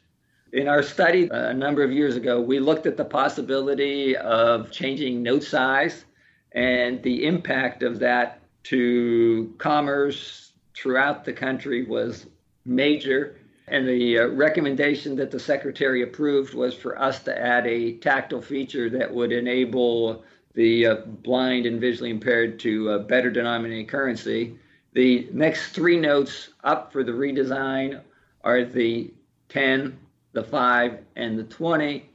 In 0.52 0.68
our 0.68 0.84
study 0.84 1.32
uh, 1.32 1.52
a 1.52 1.54
number 1.54 1.82
of 1.82 1.94
years 1.94 2.18
ago, 2.18 2.42
we 2.42 2.60
looked 2.60 2.86
at 2.86 2.98
the 2.98 3.06
possibility 3.06 4.18
of 4.18 4.70
changing 4.70 5.24
note 5.24 5.44
size 5.44 6.04
and 6.52 7.02
the 7.04 7.26
impact 7.26 7.84
of 7.84 8.00
that 8.00 8.42
to 8.64 9.56
commerce 9.58 10.52
throughout 10.76 11.24
the 11.24 11.32
country 11.32 11.86
was 11.86 12.26
major. 12.66 13.38
And 13.72 13.88
the 13.88 14.20
uh, 14.20 14.28
recommendation 14.28 15.16
that 15.16 15.32
the 15.32 15.40
secretary 15.40 16.02
approved 16.02 16.54
was 16.54 16.76
for 16.76 17.02
us 17.02 17.24
to 17.24 17.42
add 17.42 17.66
a 17.66 17.94
tactile 17.94 18.42
feature 18.42 18.90
that 18.90 19.14
would 19.14 19.32
enable 19.32 20.26
the 20.54 20.88
uh, 20.88 20.96
blind 21.06 21.66
and 21.66 21.80
visually 21.80 22.10
impaired 22.10 22.60
to 22.60 22.90
uh, 22.90 22.98
better 23.00 23.32
denominate 23.32 23.88
currency. 23.88 24.58
The 24.92 25.30
next 25.32 25.72
three 25.72 25.98
notes 25.98 26.50
up 26.66 26.92
for 26.92 27.06
the 27.06 27.14
redesign 27.14 28.02
are 28.44 28.66
the 28.66 29.14
10, 29.48 29.98
the 30.34 30.44
5, 30.44 30.98
and 31.16 31.40
the 31.40 31.46
20. 31.46 32.10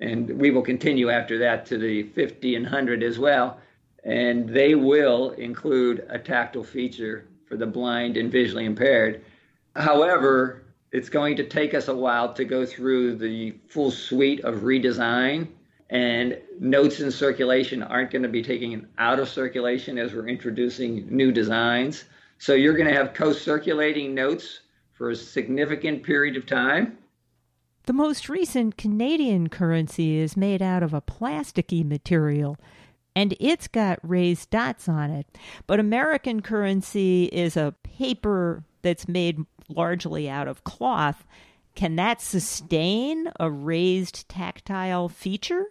And 0.00 0.30
we 0.38 0.52
will 0.52 0.62
continue 0.62 1.10
after 1.10 1.38
that 1.38 1.66
to 1.66 1.78
the 1.78 2.04
50 2.04 2.54
and 2.54 2.64
100 2.64 3.02
as 3.02 3.18
well. 3.18 3.58
And 4.04 4.48
they 4.48 4.76
will 4.76 5.32
include 5.32 6.06
a 6.08 6.20
tactile 6.20 6.62
feature 6.62 7.26
for 7.46 7.56
the 7.56 7.66
blind 7.66 8.16
and 8.16 8.30
visually 8.30 8.64
impaired. 8.64 9.24
However, 9.74 10.59
it's 10.92 11.08
going 11.08 11.36
to 11.36 11.46
take 11.46 11.74
us 11.74 11.88
a 11.88 11.94
while 11.94 12.32
to 12.34 12.44
go 12.44 12.66
through 12.66 13.16
the 13.16 13.56
full 13.68 13.90
suite 13.90 14.40
of 14.40 14.56
redesign. 14.56 15.48
And 15.90 16.38
notes 16.60 17.00
in 17.00 17.10
circulation 17.10 17.82
aren't 17.82 18.12
going 18.12 18.22
to 18.22 18.28
be 18.28 18.42
taken 18.42 18.88
out 18.98 19.18
of 19.18 19.28
circulation 19.28 19.98
as 19.98 20.14
we're 20.14 20.28
introducing 20.28 21.04
new 21.08 21.32
designs. 21.32 22.04
So 22.38 22.54
you're 22.54 22.76
going 22.76 22.88
to 22.88 22.94
have 22.94 23.12
co 23.12 23.32
circulating 23.32 24.14
notes 24.14 24.60
for 24.92 25.10
a 25.10 25.16
significant 25.16 26.02
period 26.02 26.36
of 26.36 26.46
time. 26.46 26.96
The 27.84 27.92
most 27.92 28.28
recent 28.28 28.76
Canadian 28.76 29.48
currency 29.48 30.18
is 30.18 30.36
made 30.36 30.62
out 30.62 30.82
of 30.82 30.94
a 30.94 31.00
plasticky 31.00 31.84
material 31.84 32.56
and 33.16 33.34
it's 33.40 33.66
got 33.66 33.98
raised 34.02 34.50
dots 34.50 34.88
on 34.88 35.10
it. 35.10 35.26
But 35.66 35.80
American 35.80 36.42
currency 36.42 37.24
is 37.32 37.56
a 37.56 37.74
paper 37.82 38.64
that's 38.82 39.08
made 39.08 39.44
largely 39.70 40.28
out 40.28 40.48
of 40.48 40.64
cloth. 40.64 41.24
Can 41.74 41.96
that 41.96 42.20
sustain 42.20 43.30
a 43.38 43.50
raised 43.50 44.28
tactile 44.28 45.08
feature? 45.08 45.66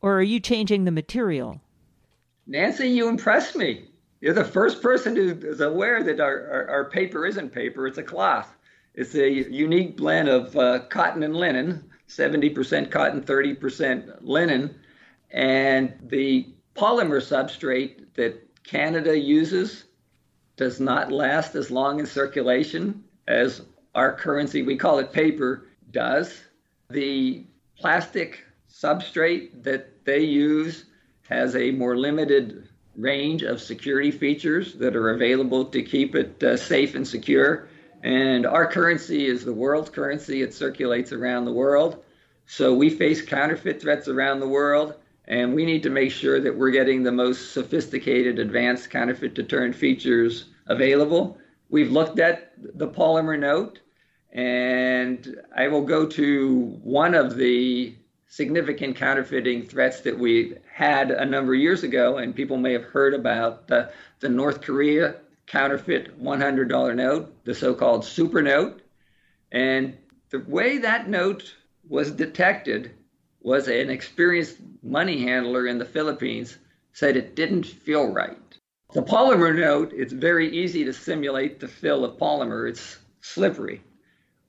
Or 0.00 0.18
are 0.18 0.22
you 0.22 0.40
changing 0.40 0.84
the 0.84 0.90
material? 0.90 1.60
Nancy, 2.46 2.88
you 2.88 3.08
impress 3.08 3.54
me. 3.54 3.88
You're 4.20 4.34
the 4.34 4.44
first 4.44 4.82
person 4.82 5.16
who 5.16 5.30
is 5.42 5.60
aware 5.60 6.02
that 6.02 6.20
our, 6.20 6.48
our, 6.48 6.68
our 6.68 6.84
paper 6.90 7.26
isn't 7.26 7.50
paper, 7.50 7.86
it's 7.86 7.98
a 7.98 8.02
cloth. 8.02 8.54
It's 8.94 9.14
a 9.14 9.28
unique 9.28 9.96
blend 9.96 10.28
of 10.28 10.56
uh, 10.56 10.80
cotton 10.90 11.22
and 11.22 11.34
linen 11.34 11.90
70% 12.12 12.90
cotton, 12.90 13.22
30% 13.22 14.18
linen. 14.20 14.74
And 15.30 15.94
the 16.02 16.46
polymer 16.76 17.20
substrate 17.20 18.14
that 18.14 18.46
Canada 18.64 19.18
uses 19.18 19.84
does 20.56 20.78
not 20.78 21.10
last 21.10 21.54
as 21.54 21.70
long 21.70 22.00
in 22.00 22.06
circulation 22.06 23.04
as 23.28 23.62
our 23.94 24.14
currency, 24.14 24.62
we 24.62 24.76
call 24.76 24.98
it 24.98 25.12
paper, 25.12 25.66
does. 25.90 26.42
The 26.90 27.44
plastic 27.78 28.44
substrate 28.70 29.62
that 29.62 30.04
they 30.04 30.20
use 30.20 30.86
has 31.28 31.54
a 31.56 31.70
more 31.70 31.96
limited 31.96 32.68
range 32.96 33.42
of 33.42 33.60
security 33.60 34.10
features 34.10 34.74
that 34.74 34.96
are 34.96 35.10
available 35.10 35.64
to 35.64 35.82
keep 35.82 36.14
it 36.14 36.42
uh, 36.42 36.56
safe 36.56 36.94
and 36.94 37.06
secure. 37.06 37.68
And 38.02 38.44
our 38.44 38.66
currency 38.66 39.26
is 39.26 39.44
the 39.44 39.52
world's 39.52 39.90
currency, 39.90 40.42
it 40.42 40.52
circulates 40.52 41.12
around 41.12 41.44
the 41.44 41.52
world. 41.52 42.02
So 42.46 42.74
we 42.74 42.90
face 42.90 43.22
counterfeit 43.22 43.80
threats 43.80 44.08
around 44.08 44.40
the 44.40 44.48
world. 44.48 44.94
And 45.28 45.54
we 45.54 45.64
need 45.64 45.84
to 45.84 45.90
make 45.90 46.10
sure 46.10 46.40
that 46.40 46.56
we're 46.56 46.72
getting 46.72 47.02
the 47.02 47.12
most 47.12 47.52
sophisticated, 47.52 48.38
advanced 48.38 48.90
counterfeit 48.90 49.34
deterrent 49.34 49.74
features 49.74 50.46
available. 50.66 51.38
We've 51.72 51.90
looked 51.90 52.18
at 52.18 52.52
the 52.58 52.86
polymer 52.86 53.38
note, 53.38 53.80
and 54.30 55.42
I 55.56 55.68
will 55.68 55.86
go 55.86 56.04
to 56.06 56.78
one 56.82 57.14
of 57.14 57.34
the 57.36 57.94
significant 58.28 58.96
counterfeiting 58.96 59.62
threats 59.62 60.02
that 60.02 60.18
we 60.18 60.56
had 60.70 61.10
a 61.10 61.24
number 61.24 61.54
of 61.54 61.60
years 61.60 61.82
ago, 61.82 62.18
and 62.18 62.36
people 62.36 62.58
may 62.58 62.74
have 62.74 62.84
heard 62.84 63.14
about 63.14 63.68
the, 63.68 63.90
the 64.20 64.28
North 64.28 64.60
Korea 64.60 65.14
counterfeit 65.46 66.22
$100 66.22 66.94
note, 66.94 67.44
the 67.44 67.54
so 67.54 67.72
called 67.72 68.04
super 68.04 68.42
note. 68.42 68.82
And 69.50 69.96
the 70.28 70.40
way 70.40 70.76
that 70.76 71.08
note 71.08 71.54
was 71.88 72.10
detected 72.10 72.92
was 73.40 73.68
an 73.68 73.88
experienced 73.88 74.58
money 74.82 75.22
handler 75.22 75.66
in 75.66 75.78
the 75.78 75.86
Philippines 75.86 76.58
said 76.92 77.16
it 77.16 77.34
didn't 77.34 77.64
feel 77.64 78.12
right. 78.12 78.36
The 78.92 79.02
polymer 79.02 79.58
note, 79.58 79.94
it's 79.94 80.12
very 80.12 80.54
easy 80.54 80.84
to 80.84 80.92
simulate 80.92 81.60
the 81.60 81.68
fill 81.68 82.04
of 82.04 82.18
polymer. 82.18 82.68
It's 82.68 82.98
slippery. 83.22 83.80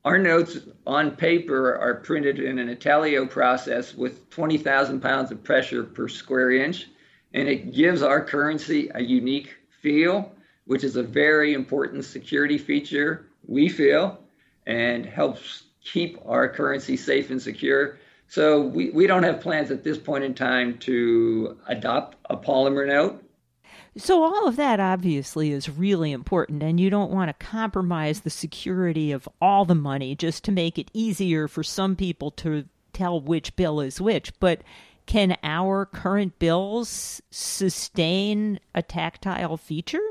Our 0.04 0.18
notes 0.18 0.58
on 0.86 1.12
paper 1.12 1.78
are 1.78 1.96
printed 1.96 2.40
in 2.40 2.60
an 2.60 2.68
intaglio 2.68 3.26
process 3.26 3.96
with 3.96 4.30
20,000 4.32 5.00
pounds 5.00 5.32
of 5.32 5.42
pressure 5.46 5.84
per 5.84 6.10
square 6.10 6.52
inch, 6.52 6.90
and 7.34 7.48
it 7.48 7.74
gives 7.74 8.02
our 8.02 8.22
currency 8.22 8.92
a 8.94 9.02
unique 9.02 9.56
feel, 9.82 10.30
which 10.66 10.84
is 10.84 10.98
a 10.98 11.04
very 11.04 11.54
important 11.54 12.04
security 12.04 12.58
feature, 12.58 13.28
we 13.48 13.70
feel, 13.70 14.20
and 14.68 15.06
helps 15.06 15.64
keep 15.86 16.20
our 16.26 16.50
currency 16.50 16.98
safe 16.98 17.30
and 17.30 17.42
secure. 17.42 17.98
So 18.28 18.60
we, 18.60 18.90
we 18.90 19.08
don't 19.08 19.24
have 19.24 19.40
plans 19.40 19.72
at 19.72 19.86
this 19.86 19.98
point 19.98 20.26
in 20.26 20.34
time 20.34 20.80
to 20.80 21.58
adopt 21.68 22.18
a 22.30 22.36
polymer 22.36 22.86
note. 22.86 23.24
So, 23.96 24.24
all 24.24 24.48
of 24.48 24.56
that 24.56 24.80
obviously 24.80 25.52
is 25.52 25.70
really 25.70 26.12
important, 26.12 26.64
and 26.64 26.80
you 26.80 26.90
don't 26.90 27.12
want 27.12 27.30
to 27.30 27.46
compromise 27.46 28.22
the 28.22 28.32
security 28.32 29.12
of 29.12 29.30
all 29.40 29.66
the 29.66 29.76
money 29.76 30.16
just 30.16 30.44
to 30.46 30.52
make 30.52 30.80
it 30.80 30.90
easier 30.94 31.48
for 31.48 31.62
some 31.62 31.96
people 31.96 32.32
to 32.32 32.66
tell 32.92 33.22
which 33.22 33.56
bill 33.56 33.80
is 33.80 34.02
which. 34.02 34.32
But 34.40 34.62
can 35.06 35.38
our 35.44 35.86
current 35.86 36.40
bills 36.40 37.22
sustain 37.30 38.60
a 38.74 38.82
tactile 38.82 39.58
feature? 39.58 40.02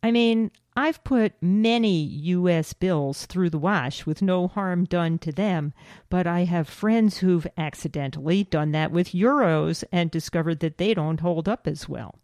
I 0.00 0.12
mean, 0.12 0.52
I've 0.76 1.02
put 1.02 1.32
many 1.42 1.98
U.S. 2.00 2.72
bills 2.72 3.26
through 3.26 3.50
the 3.50 3.58
wash 3.58 4.06
with 4.06 4.22
no 4.22 4.46
harm 4.46 4.84
done 4.84 5.18
to 5.18 5.32
them, 5.32 5.72
but 6.08 6.28
I 6.28 6.44
have 6.44 6.68
friends 6.68 7.18
who've 7.18 7.48
accidentally 7.56 8.44
done 8.44 8.70
that 8.72 8.92
with 8.92 9.08
euros 9.08 9.82
and 9.90 10.08
discovered 10.08 10.60
that 10.60 10.78
they 10.78 10.94
don't 10.94 11.18
hold 11.18 11.48
up 11.48 11.66
as 11.66 11.88
well. 11.88 12.20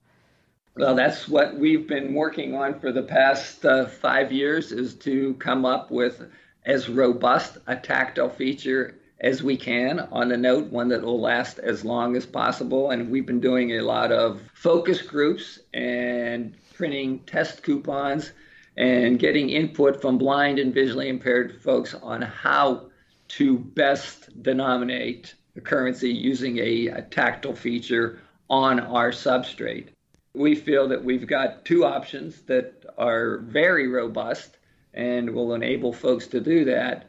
Well, 0.76 0.96
that's 0.96 1.28
what 1.28 1.56
we've 1.56 1.86
been 1.86 2.14
working 2.14 2.56
on 2.56 2.80
for 2.80 2.90
the 2.90 3.04
past 3.04 3.64
uh, 3.64 3.86
five 3.86 4.32
years 4.32 4.72
is 4.72 4.94
to 4.96 5.34
come 5.34 5.64
up 5.64 5.92
with 5.92 6.28
as 6.66 6.88
robust 6.88 7.58
a 7.68 7.76
tactile 7.76 8.28
feature 8.28 8.96
as 9.20 9.40
we 9.40 9.56
can 9.56 10.00
on 10.00 10.30
the 10.30 10.36
note, 10.36 10.72
one 10.72 10.88
that 10.88 11.02
will 11.02 11.20
last 11.20 11.60
as 11.60 11.84
long 11.84 12.16
as 12.16 12.26
possible. 12.26 12.90
And 12.90 13.08
we've 13.08 13.24
been 13.24 13.38
doing 13.38 13.78
a 13.78 13.82
lot 13.82 14.10
of 14.10 14.42
focus 14.52 15.00
groups 15.00 15.60
and 15.72 16.56
printing 16.74 17.20
test 17.20 17.62
coupons 17.62 18.32
and 18.76 19.20
getting 19.20 19.50
input 19.50 20.02
from 20.02 20.18
blind 20.18 20.58
and 20.58 20.74
visually 20.74 21.08
impaired 21.08 21.62
folks 21.62 21.94
on 21.94 22.20
how 22.20 22.90
to 23.28 23.58
best 23.58 24.42
denominate 24.42 25.36
the 25.54 25.60
currency 25.60 26.10
using 26.10 26.58
a, 26.58 26.88
a 26.88 27.02
tactile 27.02 27.54
feature 27.54 28.18
on 28.50 28.80
our 28.80 29.12
substrate. 29.12 29.90
We 30.34 30.54
feel 30.54 30.88
that 30.88 31.04
we've 31.04 31.26
got 31.26 31.64
two 31.64 31.84
options 31.84 32.42
that 32.42 32.84
are 32.98 33.38
very 33.38 33.88
robust 33.88 34.56
and 34.92 35.30
will 35.30 35.54
enable 35.54 35.92
folks 35.92 36.26
to 36.28 36.40
do 36.40 36.64
that. 36.66 37.08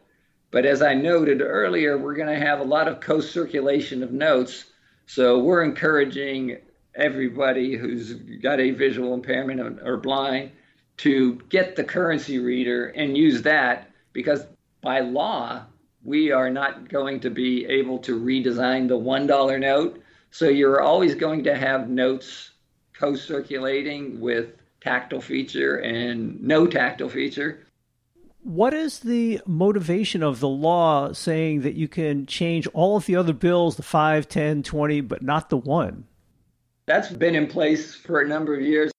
But 0.52 0.66
as 0.66 0.82
I 0.82 0.94
noted 0.94 1.42
earlier, 1.42 1.98
we're 1.98 2.16
going 2.16 2.34
to 2.40 2.46
have 2.46 2.60
a 2.60 2.64
lot 2.64 2.88
of 2.88 3.00
co 3.00 3.20
circulation 3.20 4.04
of 4.04 4.12
notes. 4.12 4.66
So 5.06 5.40
we're 5.40 5.64
encouraging 5.64 6.58
everybody 6.96 7.76
who's 7.76 8.14
got 8.14 8.60
a 8.60 8.72
visual 8.72 9.14
impairment 9.14 9.80
or 9.84 9.98
blind 9.98 10.52
to 10.98 11.36
get 11.50 11.76
the 11.76 11.84
currency 11.84 12.40
reader 12.40 12.88
and 12.88 13.18
use 13.18 13.42
that 13.42 13.92
because 14.14 14.46
by 14.82 15.02
law, 15.02 15.66
we 16.04 16.32
are 16.32 16.50
not 16.50 16.88
going 16.88 17.20
to 17.20 17.30
be 17.30 17.66
able 17.66 17.98
to 18.00 18.20
redesign 18.20 18.88
the 18.88 18.98
$1 18.98 19.60
note. 19.60 20.02
So 20.32 20.48
you're 20.48 20.82
always 20.82 21.16
going 21.16 21.44
to 21.46 21.56
have 21.56 21.90
notes 21.90 22.52
co 23.00 23.16
circulating 23.16 24.20
with 24.20 24.50
tactile 24.82 25.22
feature 25.22 25.78
and 25.78 26.42
no 26.42 26.68
tactile 26.68 27.10
feature. 27.10 27.66
What 28.44 28.76
is 28.76 29.00
the 29.00 29.42
motivation 29.48 30.22
of 30.22 30.40
the 30.40 30.48
law 30.48 31.12
saying 31.14 31.62
that 31.62 31.74
you 31.74 31.88
can 31.88 32.28
change 32.28 32.68
all 32.74 32.98
of 32.98 33.08
the 33.08 33.16
other 33.16 33.34
bills, 33.34 33.76
the 33.76 33.84
5, 33.84 34.28
10, 34.28 34.62
20, 34.62 35.02
but 35.02 35.24
not 35.24 35.50
the 35.50 35.58
one? 35.58 36.06
That's 36.86 37.10
been 37.10 37.34
in 37.34 37.48
place 37.48 37.96
for 37.96 38.22
a 38.22 38.28
number 38.28 38.54
of 38.54 38.62
years. 38.62 38.92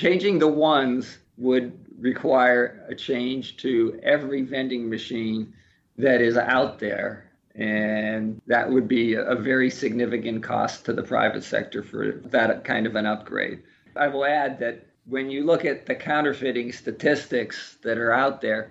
Changing 0.00 0.38
the 0.38 0.46
ones 0.46 1.18
would 1.36 1.84
require 1.98 2.86
a 2.88 2.94
change 2.94 3.56
to 3.58 3.98
every 4.04 4.42
vending 4.42 4.88
machine 4.88 5.52
that 5.98 6.20
is 6.20 6.36
out 6.36 6.78
there. 6.78 7.31
And 7.54 8.40
that 8.46 8.70
would 8.70 8.88
be 8.88 9.14
a 9.14 9.34
very 9.34 9.68
significant 9.68 10.42
cost 10.42 10.86
to 10.86 10.92
the 10.92 11.02
private 11.02 11.44
sector 11.44 11.82
for 11.82 12.12
that 12.24 12.64
kind 12.64 12.86
of 12.86 12.96
an 12.96 13.06
upgrade. 13.06 13.62
I 13.94 14.08
will 14.08 14.24
add 14.24 14.58
that 14.60 14.86
when 15.06 15.30
you 15.30 15.44
look 15.44 15.64
at 15.64 15.86
the 15.86 15.94
counterfeiting 15.94 16.72
statistics 16.72 17.76
that 17.82 17.98
are 17.98 18.12
out 18.12 18.40
there, 18.40 18.70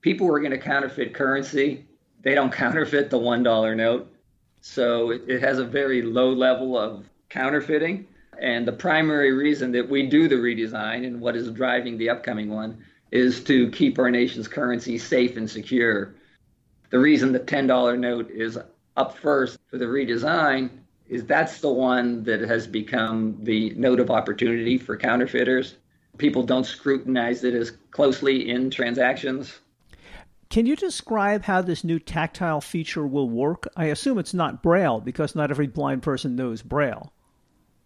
people 0.00 0.26
are 0.28 0.40
going 0.40 0.50
to 0.50 0.58
counterfeit 0.58 1.14
currency, 1.14 1.84
they 2.22 2.34
don't 2.34 2.52
counterfeit 2.64 3.10
the 3.10 3.18
$1 3.18 3.76
note. 3.76 4.12
So 4.60 5.10
it 5.10 5.40
has 5.40 5.58
a 5.58 5.64
very 5.64 6.02
low 6.02 6.32
level 6.32 6.76
of 6.76 7.08
counterfeiting. 7.28 8.06
And 8.40 8.66
the 8.66 8.72
primary 8.72 9.32
reason 9.32 9.72
that 9.72 9.88
we 9.88 10.06
do 10.06 10.28
the 10.28 10.34
redesign 10.34 11.06
and 11.06 11.20
what 11.20 11.36
is 11.36 11.50
driving 11.50 11.96
the 11.96 12.10
upcoming 12.10 12.50
one 12.50 12.82
is 13.12 13.42
to 13.44 13.70
keep 13.70 13.98
our 13.98 14.10
nation's 14.10 14.48
currency 14.48 14.98
safe 14.98 15.36
and 15.36 15.48
secure. 15.48 16.14
The 16.90 16.98
reason 16.98 17.32
the 17.32 17.40
$10 17.40 17.98
note 17.98 18.30
is 18.30 18.58
up 18.96 19.16
first 19.16 19.58
for 19.68 19.78
the 19.78 19.86
redesign 19.86 20.70
is 21.08 21.24
that's 21.24 21.60
the 21.60 21.70
one 21.70 22.22
that 22.24 22.40
has 22.40 22.66
become 22.66 23.38
the 23.42 23.70
note 23.70 24.00
of 24.00 24.10
opportunity 24.10 24.78
for 24.78 24.96
counterfeiters. 24.96 25.76
People 26.18 26.42
don't 26.42 26.64
scrutinize 26.64 27.44
it 27.44 27.54
as 27.54 27.72
closely 27.90 28.50
in 28.50 28.70
transactions. 28.70 29.60
Can 30.48 30.66
you 30.66 30.76
describe 30.76 31.42
how 31.42 31.60
this 31.60 31.84
new 31.84 31.98
tactile 31.98 32.60
feature 32.60 33.06
will 33.06 33.28
work? 33.28 33.68
I 33.76 33.86
assume 33.86 34.18
it's 34.18 34.34
not 34.34 34.62
Braille 34.62 35.00
because 35.00 35.34
not 35.34 35.50
every 35.50 35.66
blind 35.66 36.02
person 36.02 36.36
knows 36.36 36.62
Braille. 36.62 37.12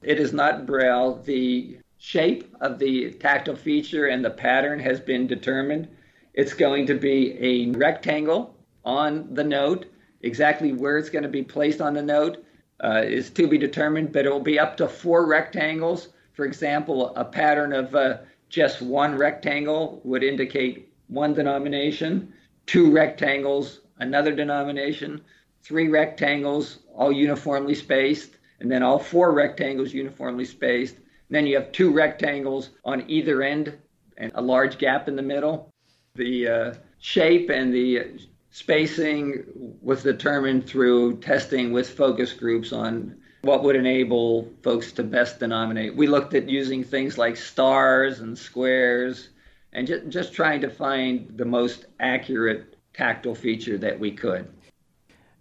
It 0.03 0.19
is 0.19 0.33
not 0.33 0.67
Braille. 0.67 1.17
The 1.25 1.79
shape 1.99 2.55
of 2.61 2.79
the 2.79 3.13
tactile 3.13 3.57
feature 3.57 4.07
and 4.07 4.25
the 4.25 4.31
pattern 4.31 4.79
has 4.81 5.01
been 5.01 5.27
determined. 5.27 5.89
It's 6.35 6.55
going 6.55 6.87
to 6.87 6.95
be 6.95 7.37
a 7.41 7.71
rectangle 7.77 8.55
on 8.85 9.35
the 9.35 9.45
note. 9.45 9.87
Exactly 10.23 10.73
where 10.73 10.99
it's 10.99 11.11
going 11.11 11.23
to 11.23 11.29
be 11.29 11.43
placed 11.43 11.81
on 11.81 11.95
the 11.95 12.03
note 12.03 12.45
uh, 12.83 13.03
is 13.05 13.31
to 13.31 13.47
be 13.47 13.59
determined, 13.59 14.13
but 14.13 14.27
it 14.27 14.31
will 14.31 14.41
be 14.41 14.59
up 14.59 14.77
to 14.77 14.89
four 14.89 15.27
rectangles. 15.27 16.09
For 16.33 16.45
example, 16.45 17.15
a 17.17 17.25
pattern 17.25 17.73
of 17.73 17.95
uh, 17.95 18.19
just 18.49 18.83
one 18.83 19.17
rectangle 19.17 20.01
would 20.05 20.23
indicate 20.23 20.93
one 21.09 21.35
denomination, 21.35 22.33
two 22.67 22.91
rectangles, 22.91 23.81
another 23.99 24.35
denomination, 24.35 25.21
three 25.63 25.89
rectangles, 25.89 26.81
all 26.95 27.13
uniformly 27.13 27.75
spaced, 27.75 28.37
and 28.61 28.71
then 28.71 28.83
all 28.83 28.99
four 28.99 29.33
rectangles 29.33 29.93
uniformly 29.93 30.45
spaced. 30.45 30.97
And 30.97 31.37
then 31.37 31.47
you 31.47 31.57
have 31.57 31.73
two 31.73 31.93
rectangles 31.93 32.71
on 32.85 33.09
either 33.09 33.43
end 33.43 33.77
and 34.17 34.33
a 34.35 34.43
large 34.43 34.79
gap 34.79 35.09
in 35.09 35.17
the 35.17 35.23
middle. 35.23 35.71
The 36.15 36.49
uh, 36.49 36.75
shape 36.99 37.51
and 37.51 37.73
the 37.73 38.21
spacing 38.51 39.45
was 39.81 40.03
determined 40.03 40.67
through 40.67 41.19
testing 41.19 41.73
with 41.73 41.89
focus 41.89 42.33
groups 42.33 42.73
on 42.73 43.17
what 43.43 43.63
would 43.63 43.77
enable 43.77 44.53
folks 44.63 44.93
to 44.93 45.03
best 45.03 45.39
denominate. 45.39 45.97
We 45.97 46.07
looked 46.07 46.35
at 46.35 46.49
using 46.49 46.85
things 46.85 47.17
like 47.17 47.37
stars 47.37 48.21
and 48.21 48.37
squares 48.37 49.31
and 49.73 49.87
just, 49.87 50.09
just 50.09 50.33
trying 50.33 50.61
to 50.61 50.69
find 50.69 51.31
the 51.37 51.45
most 51.45 51.87
accurate 52.01 52.77
tactile 52.93 53.35
feature 53.35 53.79
that 53.79 53.99
we 53.99 54.11
could. 54.11 54.49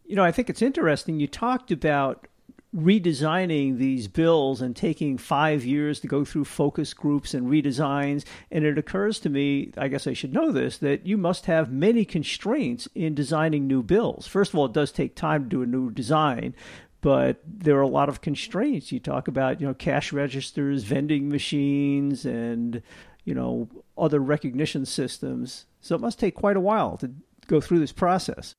You 0.06 0.16
know, 0.16 0.24
I 0.24 0.32
think 0.32 0.50
it's 0.50 0.62
interesting. 0.62 1.20
You 1.20 1.28
talked 1.28 1.72
about 1.72 2.28
redesigning 2.76 3.78
these 3.78 4.08
bills 4.08 4.62
and 4.62 4.76
taking 4.76 5.18
five 5.18 5.66
years 5.66 6.00
to 6.00 6.08
go 6.08 6.24
through 6.24 6.46
focus 6.46 6.94
groups 6.94 7.34
and 7.34 7.48
redesigns. 7.48 8.24
And 8.52 8.64
it 8.64 8.78
occurs 8.78 9.20
to 9.22 9.30
me, 9.30 9.72
I 9.78 9.88
guess 9.88 10.06
I 10.06 10.14
should 10.14 10.34
know 10.34 10.52
this, 10.52 10.78
that 10.78 11.06
you 11.06 11.18
must 11.18 11.48
have 11.48 11.72
many 11.72 12.06
constraints 12.06 12.88
in 12.94 13.16
designing 13.16 13.66
new 13.66 13.82
bills. 13.82 14.28
First 14.28 14.54
of 14.54 14.60
all, 14.60 14.66
it 14.66 14.74
does 14.74 14.92
take 14.92 15.16
time 15.16 15.44
to 15.44 15.50
do 15.50 15.62
a 15.64 15.68
new 15.68 15.90
design. 15.90 16.54
But 17.02 17.42
there 17.46 17.78
are 17.78 17.82
a 17.82 17.88
lot 17.88 18.10
of 18.10 18.22
constraints. 18.22 18.92
You 18.92 19.00
talk 19.00 19.30
about, 19.30 19.62
you 19.62 19.68
know, 19.68 19.74
cash 19.74 20.12
registers, 20.12 20.84
vending 20.84 21.30
machines, 21.30 22.26
and 22.26 22.82
you 23.24 23.34
know 23.34 23.70
other 23.98 24.20
recognition 24.20 24.86
systems. 24.86 25.66
So 25.80 25.96
it 25.96 26.02
must 26.02 26.20
take 26.20 26.36
quite 26.36 26.58
a 26.58 26.62
while 26.62 26.98
to 26.98 27.12
go 27.48 27.62
through 27.62 27.80
this 27.80 27.94
process. 27.94 28.56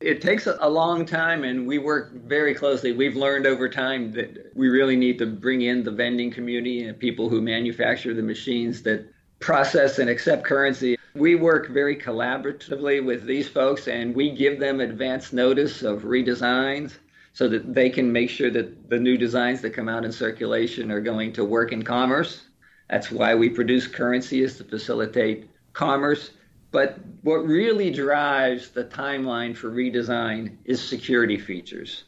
It 0.00 0.20
takes 0.20 0.46
a 0.46 0.68
long 0.68 1.06
time, 1.06 1.44
and 1.44 1.66
we 1.66 1.78
work 1.78 2.12
very 2.12 2.54
closely. 2.54 2.92
We've 2.92 3.16
learned 3.16 3.46
over 3.46 3.68
time 3.68 4.12
that 4.12 4.50
we 4.54 4.68
really 4.68 4.96
need 4.96 5.18
to 5.18 5.26
bring 5.26 5.62
in 5.62 5.82
the 5.82 5.90
vending 5.90 6.30
community 6.30 6.84
and 6.84 6.98
people 6.98 7.28
who 7.28 7.40
manufacture 7.40 8.12
the 8.12 8.22
machines 8.22 8.82
that 8.82 9.06
process 9.40 9.98
and 9.98 10.10
accept 10.10 10.44
currency. 10.44 10.98
We 11.14 11.36
work 11.36 11.68
very 11.68 11.96
collaboratively 11.96 13.04
with 13.04 13.24
these 13.24 13.48
folks, 13.48 13.88
and 13.88 14.14
we 14.14 14.30
give 14.30 14.58
them 14.58 14.80
advance 14.80 15.32
notice 15.32 15.82
of 15.82 16.02
redesigns. 16.02 16.98
so 17.34 17.48
that 17.48 17.74
they 17.74 17.90
can 17.90 18.10
make 18.12 18.30
sure 18.30 18.50
that 18.50 18.88
the 18.88 18.98
new 18.98 19.18
designs 19.18 19.60
that 19.60 19.70
come 19.70 19.88
out 19.88 20.04
in 20.04 20.12
circulation 20.12 20.90
are 20.90 21.00
going 21.00 21.32
to 21.32 21.44
work 21.44 21.72
in 21.72 21.82
commerce. 21.82 22.46
That's 22.88 23.10
why 23.10 23.34
we 23.34 23.50
produce 23.50 23.88
currency 23.88 24.42
is 24.42 24.56
to 24.58 24.64
facilitate 24.64 25.50
commerce. 25.72 26.30
But 26.74 26.98
what 27.22 27.46
really 27.46 27.92
drives 27.92 28.70
the 28.70 28.82
timeline 28.82 29.56
for 29.56 29.70
redesign 29.70 30.56
is 30.64 30.82
security 30.82 31.38
features. 31.38 32.02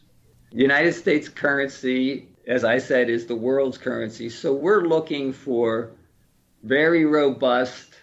United 0.51 0.93
States 0.93 1.29
currency, 1.29 2.27
as 2.49 2.65
I 2.65 2.79
said, 2.79 3.09
is 3.09 3.27
the 3.27 3.37
world's 3.37 3.79
currency. 3.79 4.29
So 4.29 4.53
we're 4.53 4.83
looking 4.83 5.33
for 5.33 5.93
very 6.65 7.05
robust, 7.05 7.95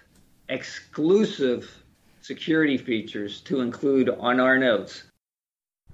exclusive 0.47 1.83
security 2.21 2.77
features 2.77 3.41
to 3.41 3.59
include 3.59 4.07
on 4.07 4.39
our 4.39 4.57
notes. 4.57 5.03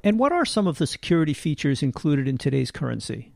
And 0.04 0.20
what 0.20 0.32
are 0.32 0.46
some 0.46 0.68
of 0.68 0.78
the 0.78 0.86
security 0.86 1.34
features 1.34 1.82
included 1.82 2.28
in 2.28 2.38
today's 2.38 2.70
currency? 2.70 3.32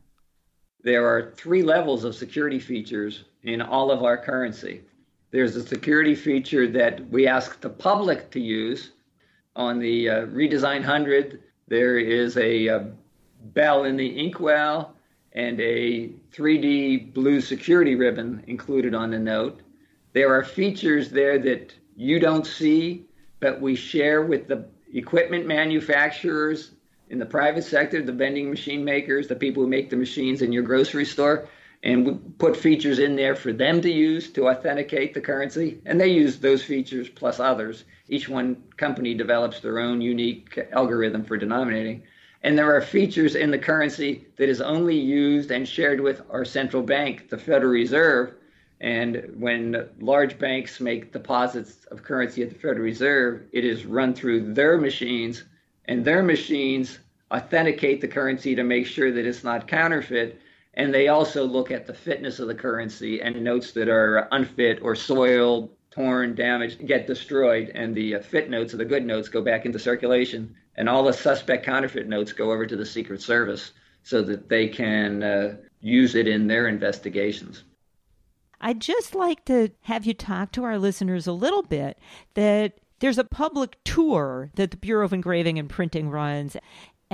There 0.84 1.04
are 1.04 1.32
three 1.32 1.64
levels 1.64 2.04
of 2.04 2.14
security 2.14 2.60
features 2.60 3.24
in 3.42 3.60
all 3.60 3.90
of 3.90 4.04
our 4.04 4.18
currency. 4.18 4.82
There's 5.34 5.56
a 5.56 5.66
security 5.66 6.14
feature 6.14 6.68
that 6.68 7.10
we 7.10 7.26
ask 7.26 7.60
the 7.60 7.68
public 7.68 8.30
to 8.30 8.40
use. 8.40 8.92
On 9.56 9.80
the 9.80 10.08
uh, 10.08 10.26
Redesign 10.26 10.76
100, 10.76 11.42
there 11.66 11.98
is 11.98 12.36
a, 12.36 12.68
uh, 12.68 12.84
bell 13.46 13.82
in 13.82 13.96
the 13.96 14.06
inkwell 14.06 14.94
and 15.32 15.60
a 15.60 16.10
3D 16.32 17.12
blue 17.12 17.40
security 17.40 17.96
ribbon 17.96 18.44
included 18.46 18.94
on 18.94 19.10
the 19.10 19.18
note. 19.18 19.62
There 20.12 20.32
are 20.32 20.44
features 20.44 21.10
there 21.10 21.40
that 21.40 21.74
you 21.96 22.20
don't 22.20 22.46
see, 22.46 23.06
but 23.40 23.60
we 23.60 23.74
share 23.74 24.22
with 24.22 24.46
the 24.46 24.68
equipment 24.92 25.48
manufacturers 25.48 26.70
in 27.10 27.18
the 27.18 27.26
private 27.26 27.64
sector, 27.64 28.00
the 28.02 28.12
vending 28.12 28.50
machine 28.50 28.84
makers, 28.84 29.26
the 29.26 29.34
people 29.34 29.64
who 29.64 29.68
make 29.68 29.90
the 29.90 29.96
machines 29.96 30.42
in 30.42 30.52
your 30.52 30.62
grocery 30.62 31.04
store, 31.04 31.48
and 31.84 32.06
we 32.06 32.14
put 32.38 32.56
features 32.56 32.98
in 32.98 33.14
there 33.14 33.36
for 33.36 33.52
them 33.52 33.82
to 33.82 33.90
use 33.90 34.30
to 34.32 34.48
authenticate 34.48 35.12
the 35.12 35.20
currency. 35.20 35.80
And 35.84 36.00
they 36.00 36.08
use 36.08 36.38
those 36.38 36.64
features 36.64 37.10
plus 37.10 37.38
others. 37.38 37.84
Each 38.08 38.26
one 38.26 38.62
company 38.78 39.12
develops 39.12 39.60
their 39.60 39.78
own 39.78 40.00
unique 40.00 40.58
algorithm 40.72 41.24
for 41.24 41.36
denominating. 41.36 42.02
And 42.42 42.58
there 42.58 42.74
are 42.74 42.80
features 42.80 43.34
in 43.34 43.50
the 43.50 43.58
currency 43.58 44.26
that 44.36 44.48
is 44.48 44.62
only 44.62 44.96
used 44.96 45.50
and 45.50 45.68
shared 45.68 46.00
with 46.00 46.22
our 46.30 46.44
central 46.44 46.82
bank, 46.82 47.28
the 47.28 47.38
Federal 47.38 47.72
Reserve, 47.72 48.34
and 48.80 49.30
when 49.38 49.88
large 50.00 50.38
banks 50.38 50.80
make 50.80 51.12
deposits 51.12 51.84
of 51.86 52.02
currency 52.02 52.42
at 52.42 52.48
the 52.48 52.54
Federal 52.54 52.82
Reserve, 52.82 53.42
it 53.52 53.64
is 53.64 53.86
run 53.86 54.14
through 54.14 54.52
their 54.52 54.78
machines, 54.78 55.44
and 55.86 56.04
their 56.04 56.22
machines 56.22 56.98
authenticate 57.32 58.00
the 58.00 58.08
currency 58.08 58.54
to 58.54 58.62
make 58.62 58.86
sure 58.86 59.12
that 59.12 59.26
it's 59.26 59.44
not 59.44 59.66
counterfeit. 59.66 60.40
And 60.76 60.92
they 60.92 61.08
also 61.08 61.44
look 61.44 61.70
at 61.70 61.86
the 61.86 61.94
fitness 61.94 62.38
of 62.38 62.48
the 62.48 62.54
currency 62.54 63.20
and 63.20 63.42
notes 63.42 63.72
that 63.72 63.88
are 63.88 64.28
unfit 64.32 64.80
or 64.82 64.94
soiled, 64.94 65.70
torn, 65.90 66.34
damaged 66.34 66.86
get 66.86 67.06
destroyed. 67.06 67.70
And 67.74 67.94
the 67.94 68.16
uh, 68.16 68.20
fit 68.20 68.50
notes 68.50 68.74
or 68.74 68.78
the 68.78 68.84
good 68.84 69.04
notes 69.04 69.28
go 69.28 69.42
back 69.42 69.66
into 69.66 69.78
circulation. 69.78 70.54
And 70.76 70.88
all 70.88 71.04
the 71.04 71.12
suspect 71.12 71.64
counterfeit 71.64 72.08
notes 72.08 72.32
go 72.32 72.50
over 72.50 72.66
to 72.66 72.76
the 72.76 72.86
Secret 72.86 73.22
Service 73.22 73.72
so 74.02 74.22
that 74.22 74.48
they 74.48 74.68
can 74.68 75.22
uh, 75.22 75.56
use 75.80 76.14
it 76.14 76.26
in 76.26 76.48
their 76.48 76.66
investigations. 76.66 77.62
I'd 78.60 78.80
just 78.80 79.14
like 79.14 79.44
to 79.44 79.70
have 79.82 80.06
you 80.06 80.14
talk 80.14 80.52
to 80.52 80.64
our 80.64 80.78
listeners 80.78 81.26
a 81.26 81.32
little 81.32 81.62
bit 81.62 81.98
that 82.34 82.78
there's 83.00 83.18
a 83.18 83.24
public 83.24 83.76
tour 83.84 84.50
that 84.54 84.70
the 84.70 84.76
Bureau 84.78 85.04
of 85.04 85.12
Engraving 85.12 85.58
and 85.58 85.68
Printing 85.68 86.08
runs. 86.08 86.56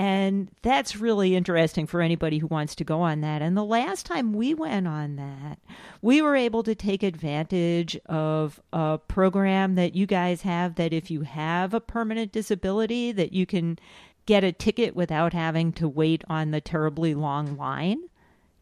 And 0.00 0.48
that's 0.62 0.96
really 0.96 1.36
interesting 1.36 1.86
for 1.86 2.00
anybody 2.00 2.38
who 2.38 2.46
wants 2.46 2.74
to 2.76 2.84
go 2.84 3.02
on 3.02 3.20
that. 3.20 3.42
And 3.42 3.54
the 3.54 3.62
last 3.62 4.06
time 4.06 4.32
we 4.32 4.54
went 4.54 4.88
on 4.88 5.16
that, 5.16 5.58
we 6.00 6.22
were 6.22 6.36
able 6.36 6.62
to 6.62 6.74
take 6.74 7.02
advantage 7.02 7.98
of 8.06 8.62
a 8.72 8.96
program 8.96 9.74
that 9.74 9.94
you 9.94 10.06
guys 10.06 10.40
have 10.40 10.76
that 10.76 10.94
if 10.94 11.10
you 11.10 11.20
have 11.20 11.74
a 11.74 11.82
permanent 11.82 12.32
disability 12.32 13.12
that 13.12 13.34
you 13.34 13.44
can 13.44 13.78
get 14.24 14.42
a 14.42 14.52
ticket 14.52 14.96
without 14.96 15.34
having 15.34 15.70
to 15.72 15.86
wait 15.86 16.24
on 16.28 16.50
the 16.50 16.62
terribly 16.62 17.14
long 17.14 17.58
line. 17.58 18.00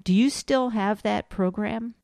Do 0.03 0.13
you 0.13 0.31
still 0.31 0.71
have 0.71 1.03
that 1.03 1.29
program? 1.29 1.95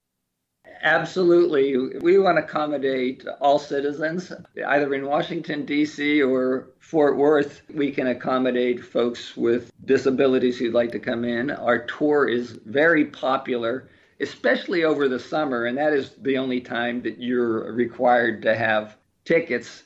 Absolutely. 0.82 1.98
We 1.98 2.18
want 2.18 2.38
to 2.38 2.44
accommodate 2.44 3.24
all 3.40 3.58
citizens, 3.58 4.32
either 4.66 4.94
in 4.94 5.06
Washington, 5.06 5.64
D.C. 5.64 6.22
or 6.22 6.68
Fort 6.80 7.16
Worth. 7.16 7.62
We 7.72 7.90
can 7.90 8.06
accommodate 8.06 8.84
folks 8.84 9.37
with 9.37 9.72
disabilities 9.84 10.58
who'd 10.58 10.74
like 10.74 10.92
to 10.92 10.98
come 10.98 11.24
in. 11.24 11.50
Our 11.50 11.87
tour 11.87 12.28
is 12.28 12.58
very 12.66 13.06
popular, 13.06 13.88
especially 14.20 14.84
over 14.84 15.08
the 15.08 15.18
summer, 15.18 15.66
and 15.66 15.78
that 15.78 15.92
is 15.92 16.10
the 16.20 16.38
only 16.38 16.60
time 16.60 17.02
that 17.02 17.20
you're 17.20 17.72
required 17.72 18.42
to 18.42 18.54
have 18.54 18.96
tickets. 19.24 19.84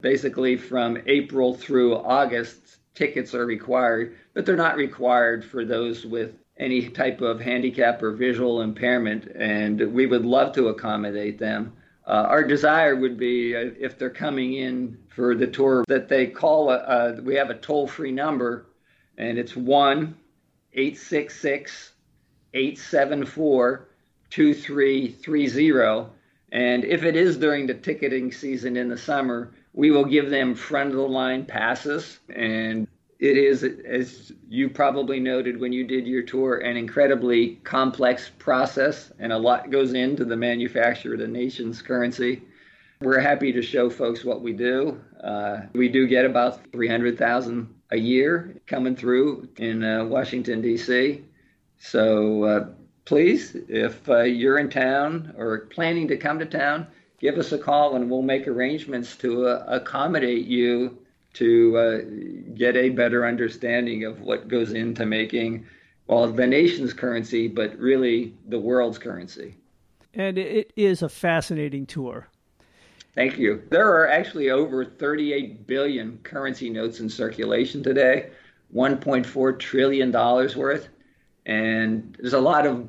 Basically, 0.00 0.56
from 0.56 0.98
April 1.06 1.54
through 1.54 1.96
August, 1.96 2.78
tickets 2.94 3.34
are 3.34 3.46
required, 3.46 4.16
but 4.34 4.44
they're 4.44 4.56
not 4.56 4.76
required 4.76 5.44
for 5.44 5.64
those 5.64 6.04
with 6.04 6.34
any 6.58 6.88
type 6.88 7.20
of 7.20 7.40
handicap 7.40 8.02
or 8.02 8.12
visual 8.12 8.62
impairment, 8.62 9.26
and 9.36 9.92
we 9.92 10.06
would 10.06 10.24
love 10.24 10.52
to 10.54 10.68
accommodate 10.68 11.38
them. 11.38 11.72
Uh, 12.06 12.24
our 12.28 12.44
desire 12.44 12.94
would 12.94 13.18
be 13.18 13.54
uh, 13.54 13.70
if 13.78 13.98
they're 13.98 14.10
coming 14.10 14.54
in 14.54 14.96
for 15.08 15.34
the 15.34 15.46
tour 15.46 15.84
that 15.88 16.08
they 16.08 16.26
call. 16.26 16.70
A, 16.70 16.76
uh, 16.76 17.20
we 17.22 17.34
have 17.34 17.50
a 17.50 17.54
toll-free 17.54 18.12
number, 18.12 18.66
and 19.18 19.38
it's 19.38 19.56
one 19.56 20.16
eight 20.72 20.96
six 20.98 21.40
six 21.40 21.92
eight 22.54 22.78
seven 22.78 23.26
four 23.26 23.88
two 24.30 24.54
three 24.54 25.08
three 25.08 25.48
zero. 25.48 26.10
And 26.52 26.84
if 26.84 27.02
it 27.02 27.16
is 27.16 27.36
during 27.36 27.66
the 27.66 27.74
ticketing 27.74 28.32
season 28.32 28.76
in 28.76 28.88
the 28.88 28.96
summer, 28.96 29.52
we 29.72 29.90
will 29.90 30.04
give 30.04 30.30
them 30.30 30.54
front 30.54 30.90
of 30.90 30.96
the 30.96 31.02
line 31.02 31.44
passes 31.44 32.18
and 32.34 32.86
it 33.18 33.38
is, 33.38 33.64
as 33.64 34.32
you 34.48 34.68
probably 34.68 35.20
noted 35.20 35.58
when 35.58 35.72
you 35.72 35.86
did 35.86 36.06
your 36.06 36.22
tour, 36.22 36.58
an 36.58 36.76
incredibly 36.76 37.56
complex 37.64 38.30
process, 38.38 39.10
and 39.18 39.32
a 39.32 39.38
lot 39.38 39.70
goes 39.70 39.94
into 39.94 40.24
the 40.24 40.36
manufacture 40.36 41.14
of 41.14 41.20
the 41.20 41.28
nation's 41.28 41.80
currency. 41.80 42.42
We're 43.00 43.20
happy 43.20 43.52
to 43.52 43.62
show 43.62 43.88
folks 43.88 44.24
what 44.24 44.42
we 44.42 44.52
do. 44.52 45.00
Uh, 45.22 45.62
we 45.72 45.88
do 45.88 46.06
get 46.06 46.26
about 46.26 46.60
300,000 46.72 47.74
a 47.90 47.96
year 47.96 48.60
coming 48.66 48.96
through 48.96 49.48
in 49.56 49.82
uh, 49.82 50.04
Washington, 50.04 50.60
D.C. 50.60 51.22
So 51.78 52.44
uh, 52.44 52.68
please, 53.06 53.56
if 53.68 54.06
uh, 54.08 54.22
you're 54.22 54.58
in 54.58 54.68
town 54.68 55.34
or 55.38 55.60
planning 55.66 56.08
to 56.08 56.16
come 56.16 56.38
to 56.38 56.46
town, 56.46 56.86
give 57.18 57.38
us 57.38 57.52
a 57.52 57.58
call 57.58 57.96
and 57.96 58.10
we'll 58.10 58.22
make 58.22 58.46
arrangements 58.46 59.16
to 59.16 59.46
uh, 59.46 59.64
accommodate 59.68 60.46
you 60.46 60.98
to 61.36 61.76
uh, 61.76 61.98
get 62.54 62.76
a 62.76 62.88
better 62.90 63.26
understanding 63.26 64.04
of 64.04 64.20
what 64.20 64.48
goes 64.48 64.72
into 64.72 65.04
making, 65.04 65.66
well, 66.06 66.30
the 66.30 66.46
nation's 66.46 66.92
currency, 66.92 67.46
but 67.46 67.76
really 67.78 68.34
the 68.48 68.58
world's 68.58 68.98
currency. 68.98 69.56
And 70.14 70.38
it 70.38 70.72
is 70.76 71.02
a 71.02 71.08
fascinating 71.08 71.84
tour. 71.84 72.28
Thank 73.14 73.38
you. 73.38 73.62
There 73.70 73.88
are 73.88 74.08
actually 74.08 74.50
over 74.50 74.84
38 74.84 75.66
billion 75.66 76.18
currency 76.22 76.70
notes 76.70 77.00
in 77.00 77.08
circulation 77.08 77.82
today, 77.82 78.30
$1.4 78.74 79.58
trillion 79.58 80.12
worth. 80.12 80.88
And 81.44 82.16
there's 82.18 82.32
a 82.32 82.40
lot 82.40 82.66
of 82.66 82.88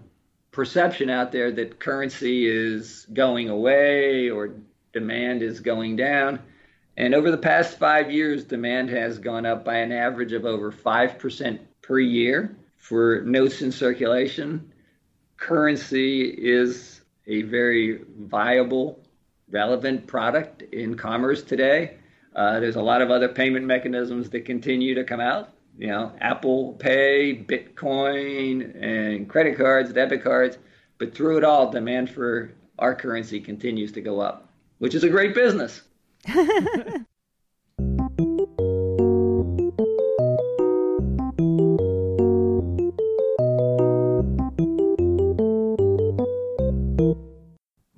perception 0.51 1.10
out 1.10 1.31
there 1.31 1.51
that 1.51 1.79
currency 1.79 2.47
is 2.47 3.07
going 3.13 3.49
away 3.49 4.29
or 4.29 4.51
demand 4.93 5.43
is 5.43 5.60
going 5.60 5.95
down. 5.95 6.39
And 6.97 7.13
over 7.13 7.29
the 7.29 7.38
past 7.38 7.77
five 7.77 8.12
years, 8.12 8.43
demand 8.43 8.89
has 8.89 9.19
gone 9.19 9.45
up 9.45 9.63
by 9.63 9.77
an 9.77 9.91
average 9.91 10.33
of 10.33 10.45
over 10.45 10.71
5% 10.71 11.60
per 11.83 11.99
year 11.99 12.57
for 12.75 13.21
notes 13.21 13.62
in 13.62 13.71
circulation. 13.71 14.73
Currency 15.38 16.23
is 16.23 17.01
a 17.27 17.43
very 17.43 18.01
viable, 18.17 18.99
relevant 19.51 20.07
product 20.07 20.63
in 20.63 20.97
commerce 20.97 21.43
today. 21.43 21.97
Uh, 22.36 22.60
there's 22.60 22.77
a 22.77 22.81
lot 22.81 23.03
of 23.03 23.12
other 23.12 23.29
payment 23.29 23.65
mechanisms 23.65 24.31
that 24.31 24.45
continue 24.45 24.95
to 24.95 25.03
come 25.03 25.19
out. 25.19 25.53
You 25.77 25.88
know, 25.89 26.12
Apple 26.19 26.73
Pay, 26.73 27.45
Bitcoin, 27.47 28.75
and 28.81 29.29
credit 29.29 29.55
cards, 29.55 29.93
debit 29.93 30.23
cards. 30.23 30.57
But 30.97 31.13
through 31.13 31.38
it 31.38 31.43
all, 31.43 31.69
demand 31.69 32.10
for 32.10 32.53
our 32.79 32.95
currency 32.95 33.39
continues 33.39 33.91
to 33.91 34.01
go 34.01 34.19
up, 34.19 34.49
which 34.79 34.95
is 34.95 35.03
a 35.03 35.10
great 35.10 35.36
business. 35.36 35.83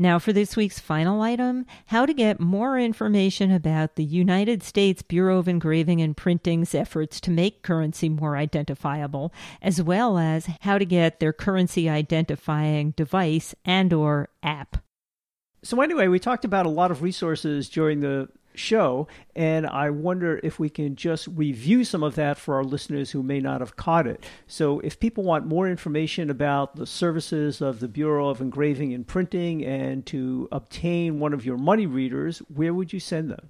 Now, 0.02 0.18
for 0.18 0.32
this 0.32 0.56
week's 0.56 0.80
final 0.80 1.22
item 1.22 1.66
how 1.88 2.06
to 2.06 2.14
get 2.14 2.40
more 2.40 2.80
information 2.80 3.52
about 3.52 3.96
the 3.96 4.04
United 4.04 4.64
States 4.64 5.02
Bureau 5.02 5.40
of 5.40 5.50
Engraving 5.50 6.00
and 6.00 6.16
Printing's 6.16 6.74
efforts 6.74 7.20
to 7.20 7.32
make 7.32 7.64
currency 7.64 8.08
more 8.08 8.38
identifiable, 8.38 9.34
as 9.62 9.82
well 9.82 10.18
as 10.18 10.48
how 10.62 10.78
to 10.78 10.86
get 10.86 11.20
their 11.20 11.34
currency 11.34 11.90
identifying 11.90 12.92
device 12.92 13.54
and 13.66 13.92
or 13.92 14.30
app. 14.42 14.78
So 15.62 15.82
anyway, 15.82 16.08
we 16.08 16.20
talked 16.20 16.46
about 16.46 16.66
a 16.66 16.70
lot 16.70 16.92
of 16.92 17.02
resources 17.02 17.70
during 17.70 18.00
the 18.00 18.30
show. 18.60 19.08
And 19.36 19.66
I 19.66 19.90
wonder 19.90 20.40
if 20.44 20.60
we 20.60 20.70
can 20.70 20.96
just 20.96 21.28
review 21.28 21.84
some 21.84 22.04
of 22.04 22.16
that 22.16 22.38
for 22.38 22.56
our 22.56 22.64
listeners 22.64 23.12
who 23.12 23.24
may 23.24 23.40
not 23.40 23.62
have 23.62 23.76
caught 23.76 24.06
it. 24.06 24.24
So, 24.48 24.80
if 24.82 25.00
people 25.00 25.24
want 25.24 25.46
more 25.46 25.68
information 25.68 26.30
about 26.30 26.76
the 26.76 26.86
services 26.86 27.62
of 27.62 27.80
the 27.80 27.88
Bureau 27.88 28.30
of 28.30 28.42
Engraving 28.42 28.94
and 28.94 29.08
Printing 29.08 29.66
and 29.66 30.06
to 30.08 30.48
obtain 30.52 31.20
one 31.20 31.34
of 31.34 31.46
your 31.46 31.58
money 31.58 31.86
readers, 31.86 32.40
where 32.54 32.74
would 32.74 32.94
you 32.94 33.00
send 33.00 33.32
them? 33.32 33.50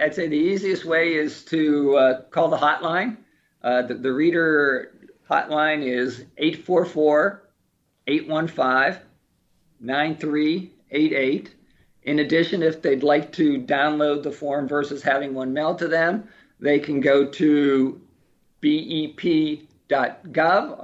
I'd 0.00 0.14
say 0.14 0.28
the 0.28 0.36
easiest 0.36 0.84
way 0.84 1.14
is 1.14 1.44
to 1.46 1.96
uh, 1.96 2.22
call 2.30 2.48
the 2.48 2.56
hotline. 2.56 3.18
Uh, 3.62 3.82
the, 3.82 3.94
the 3.94 4.12
reader 4.12 4.92
hotline 5.28 5.84
is 5.84 6.24
844 6.38 7.42
815 8.06 9.02
9388. 10.92 11.54
In 12.04 12.18
addition, 12.18 12.62
if 12.62 12.82
they'd 12.82 13.02
like 13.02 13.32
to 13.32 13.60
download 13.60 14.22
the 14.22 14.32
form 14.32 14.68
versus 14.68 15.02
having 15.02 15.34
one 15.34 15.52
mailed 15.52 15.78
to 15.78 15.88
them, 15.88 16.28
they 16.60 16.78
can 16.78 17.00
go 17.00 17.26
to 17.26 18.00
bep.gov, 18.60 19.64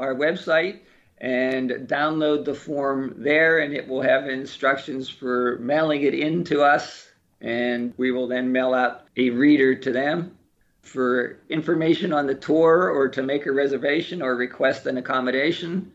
our 0.00 0.14
website, 0.14 0.80
and 1.18 1.70
download 1.70 2.44
the 2.44 2.54
form 2.54 3.14
there, 3.18 3.58
and 3.58 3.74
it 3.74 3.88
will 3.88 4.02
have 4.02 4.28
instructions 4.28 5.08
for 5.08 5.58
mailing 5.58 6.02
it 6.02 6.14
in 6.14 6.44
to 6.44 6.62
us, 6.62 7.08
and 7.40 7.92
we 7.96 8.12
will 8.12 8.28
then 8.28 8.52
mail 8.52 8.74
out 8.74 9.06
a 9.16 9.30
reader 9.30 9.74
to 9.74 9.92
them. 9.92 10.36
For 10.82 11.40
information 11.50 12.12
on 12.12 12.26
the 12.26 12.34
tour 12.34 12.88
or 12.90 13.08
to 13.08 13.22
make 13.22 13.46
a 13.46 13.52
reservation 13.52 14.22
or 14.22 14.36
request 14.36 14.86
an 14.86 14.96
accommodation, 14.96 15.92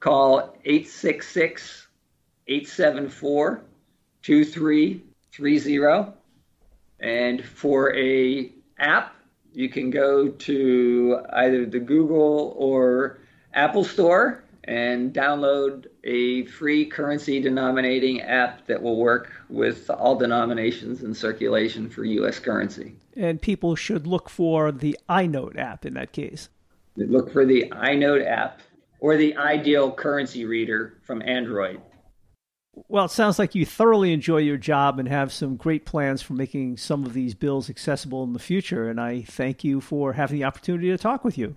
call 0.00 0.56
866 0.64 1.81
874 2.48 3.62
2330. 4.22 6.12
And 7.00 7.44
for 7.44 7.94
a 7.96 8.52
app, 8.78 9.14
you 9.52 9.68
can 9.68 9.90
go 9.90 10.28
to 10.28 11.20
either 11.32 11.66
the 11.66 11.80
Google 11.80 12.54
or 12.56 13.18
Apple 13.54 13.84
Store 13.84 14.44
and 14.64 15.12
download 15.12 15.86
a 16.04 16.46
free 16.46 16.86
currency 16.86 17.40
denominating 17.40 18.20
app 18.20 18.64
that 18.66 18.80
will 18.80 18.96
work 18.96 19.32
with 19.48 19.90
all 19.90 20.16
denominations 20.16 21.02
in 21.02 21.12
circulation 21.14 21.90
for 21.90 22.04
US 22.04 22.38
currency. 22.38 22.94
And 23.16 23.42
people 23.42 23.74
should 23.74 24.06
look 24.06 24.30
for 24.30 24.70
the 24.70 24.96
EyeNote 25.08 25.58
app 25.58 25.84
in 25.84 25.94
that 25.94 26.12
case. 26.12 26.48
Look 26.96 27.32
for 27.32 27.44
the 27.44 27.72
EyeNote 27.72 28.24
app 28.24 28.60
or 29.00 29.16
the 29.16 29.36
Ideal 29.36 29.90
Currency 29.90 30.44
Reader 30.44 30.94
from 31.02 31.22
Android. 31.22 31.80
Well, 32.74 33.04
it 33.04 33.10
sounds 33.10 33.38
like 33.38 33.54
you 33.54 33.66
thoroughly 33.66 34.12
enjoy 34.12 34.38
your 34.38 34.56
job 34.56 34.98
and 34.98 35.06
have 35.06 35.32
some 35.32 35.56
great 35.56 35.84
plans 35.84 36.22
for 36.22 36.32
making 36.32 36.78
some 36.78 37.04
of 37.04 37.12
these 37.12 37.34
bills 37.34 37.68
accessible 37.68 38.24
in 38.24 38.32
the 38.32 38.38
future. 38.38 38.88
And 38.88 38.98
I 38.98 39.22
thank 39.22 39.62
you 39.62 39.80
for 39.80 40.14
having 40.14 40.38
the 40.38 40.44
opportunity 40.44 40.88
to 40.88 40.96
talk 40.96 41.22
with 41.22 41.36
you. 41.36 41.56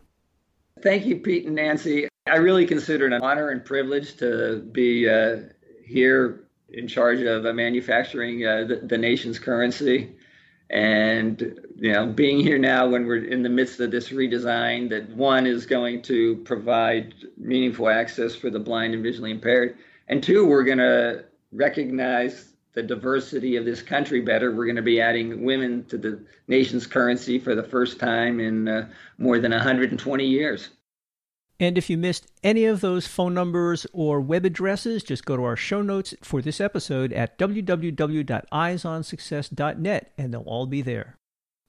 Thank 0.82 1.06
you, 1.06 1.18
Pete 1.18 1.46
and 1.46 1.56
Nancy. 1.56 2.10
I 2.28 2.38
really 2.38 2.66
consider 2.66 3.08
it 3.08 3.14
an 3.14 3.22
honor 3.22 3.50
and 3.50 3.64
privilege 3.64 4.18
to 4.18 4.58
be 4.72 5.08
uh, 5.10 5.38
here 5.86 6.48
in 6.70 6.88
charge 6.88 7.22
of 7.22 7.46
uh, 7.46 7.54
manufacturing 7.54 8.46
uh, 8.46 8.66
the, 8.66 8.76
the 8.84 8.98
nation's 8.98 9.40
currency. 9.40 10.14
And 10.70 11.60
you 11.78 11.94
know, 11.94 12.08
being 12.08 12.40
here 12.40 12.58
now 12.58 12.90
when 12.90 13.06
we're 13.06 13.24
in 13.24 13.44
the 13.44 13.50
midst 13.50 13.80
of 13.80 13.92
this 13.92 14.10
redesign, 14.10 14.90
that 14.90 15.10
one 15.12 15.48
is 15.48 15.66
going 15.66 16.02
to 16.04 16.38
provide 16.38 17.14
meaningful 17.38 17.88
access 17.88 18.36
for 18.36 18.50
the 18.50 18.60
blind 18.60 18.94
and 18.94 19.04
visually 19.04 19.32
impaired 19.32 19.78
and 20.08 20.22
two, 20.22 20.46
we're 20.46 20.64
going 20.64 20.78
to 20.78 21.26
recognize 21.52 22.54
the 22.74 22.84
diversity 22.84 23.56
of 23.56 23.66
this 23.66 23.82
country 23.82 24.22
better. 24.22 24.54
We're 24.54 24.66
going 24.66 24.76
to 24.76 24.82
be 24.82 25.02
adding 25.02 25.44
women 25.44 25.86
to 25.86 25.98
the 25.98 26.24
nation's 26.48 26.86
currency 26.86 27.40
for 27.40 27.56
the 27.56 27.64
first 27.64 28.00
time 28.00 28.40
in 28.40 28.68
uh, 28.68 28.88
more 29.18 29.40
than 29.40 29.52
120 29.52 30.26
years. 30.26 30.70
And 31.58 31.78
if 31.78 31.90
you 31.90 31.98
missed 31.98 32.28
any 32.44 32.66
of 32.66 32.82
those 32.82 33.08
phone 33.08 33.34
numbers 33.34 33.88
or 33.94 34.20
web 34.20 34.44
addresses, 34.44 35.04
just 35.04 35.24
go 35.24 35.38
to 35.38 35.44
our 35.44 35.56
show 35.56 35.82
notes 35.82 36.14
for 36.22 36.42
this 36.42 36.60
episode 36.60 37.14
at 37.14 37.40
www.eyesonsuccess.net 37.40 40.12
and 40.18 40.34
they'll 40.34 40.42
all 40.42 40.66
be 40.66 40.82
there. 40.82 41.18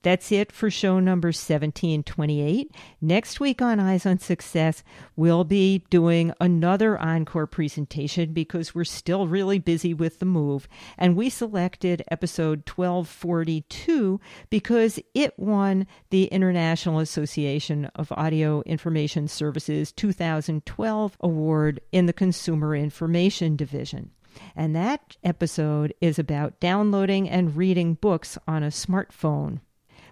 That's 0.02 0.30
it 0.30 0.52
for 0.52 0.70
show 0.70 1.00
number 1.00 1.28
1728. 1.28 2.72
Next 3.00 3.40
week 3.40 3.60
on 3.60 3.80
Eyes 3.80 4.06
on 4.06 4.18
Success, 4.18 4.84
we'll 5.16 5.42
be 5.42 5.84
doing 5.90 6.32
another 6.40 6.96
encore 7.00 7.48
presentation 7.48 8.32
because 8.32 8.74
we're 8.74 8.84
still 8.84 9.26
really 9.26 9.58
busy 9.58 9.92
with 9.92 10.20
the 10.20 10.24
move. 10.24 10.68
And 10.96 11.16
we 11.16 11.28
selected 11.28 12.04
episode 12.08 12.68
1242 12.68 14.20
because 14.48 15.00
it 15.12 15.36
won 15.38 15.88
the 16.10 16.26
International 16.26 17.00
Association 17.00 17.86
of 17.96 18.12
Audio 18.12 18.62
Information 18.62 19.26
Services 19.26 19.90
2012 19.90 21.16
award 21.20 21.80
in 21.90 22.06
the 22.06 22.12
Consumer 22.12 22.76
Information 22.76 23.56
Division. 23.56 24.12
And 24.54 24.76
that 24.76 25.16
episode 25.24 25.94
is 26.00 26.18
about 26.18 26.60
downloading 26.60 27.28
and 27.28 27.56
reading 27.56 27.94
books 27.94 28.38
on 28.46 28.62
a 28.62 28.68
smartphone. 28.68 29.60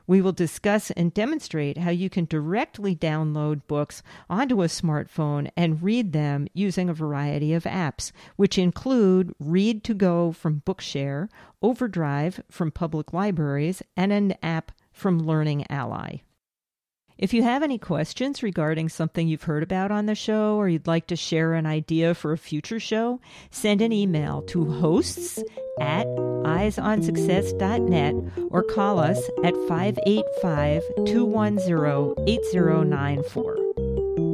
We 0.07 0.21
will 0.21 0.33
discuss 0.33 0.91
and 0.91 1.15
demonstrate 1.15 1.79
how 1.79 1.91
you 1.91 2.11
can 2.11 2.27
directly 2.27 2.95
download 2.95 3.63
books 3.67 4.03
onto 4.29 4.63
a 4.63 4.67
smartphone 4.67 5.51
and 5.57 5.83
read 5.83 6.13
them 6.13 6.47
using 6.53 6.89
a 6.89 6.95
variety 6.95 7.55
of 7.55 7.65
apps, 7.65 8.13
which 8.37 8.59
include 8.59 9.35
Read 9.39 9.83
to 9.85 9.95
Go 9.95 10.33
from 10.33 10.63
Bookshare, 10.67 11.29
Overdrive 11.63 12.43
from 12.51 12.71
public 12.71 13.13
libraries, 13.13 13.83
and 13.97 14.13
an 14.13 14.35
app 14.43 14.73
from 14.93 15.19
Learning 15.19 15.65
Ally. 15.71 16.19
If 17.17 17.33
you 17.33 17.45
have 17.45 17.63
any 17.63 17.79
questions 17.79 18.43
regarding 18.43 18.89
something 18.89 19.29
you've 19.29 19.45
heard 19.45 19.63
about 19.63 19.93
on 19.93 20.07
the 20.07 20.17
show 20.17 20.57
or 20.57 20.69
you'd 20.69 20.89
like 20.89 21.07
to 21.07 21.17
share 21.17 21.55
an 21.55 21.65
idea 21.65 22.13
for 22.13 22.33
a 22.33 22.39
future 22.39 22.81
show, 22.81 23.21
send 23.53 23.81
an 23.83 23.93
email 23.93 24.43
to 24.49 24.65
hosts 24.65 25.39
at 25.81 26.07
eyesonsuccess.net 26.07 28.15
or 28.51 28.65
call 28.65 28.99
us 28.99 29.23
at 29.45 29.55
585 29.69 30.83
210 31.07 32.15
8094. 32.27 33.59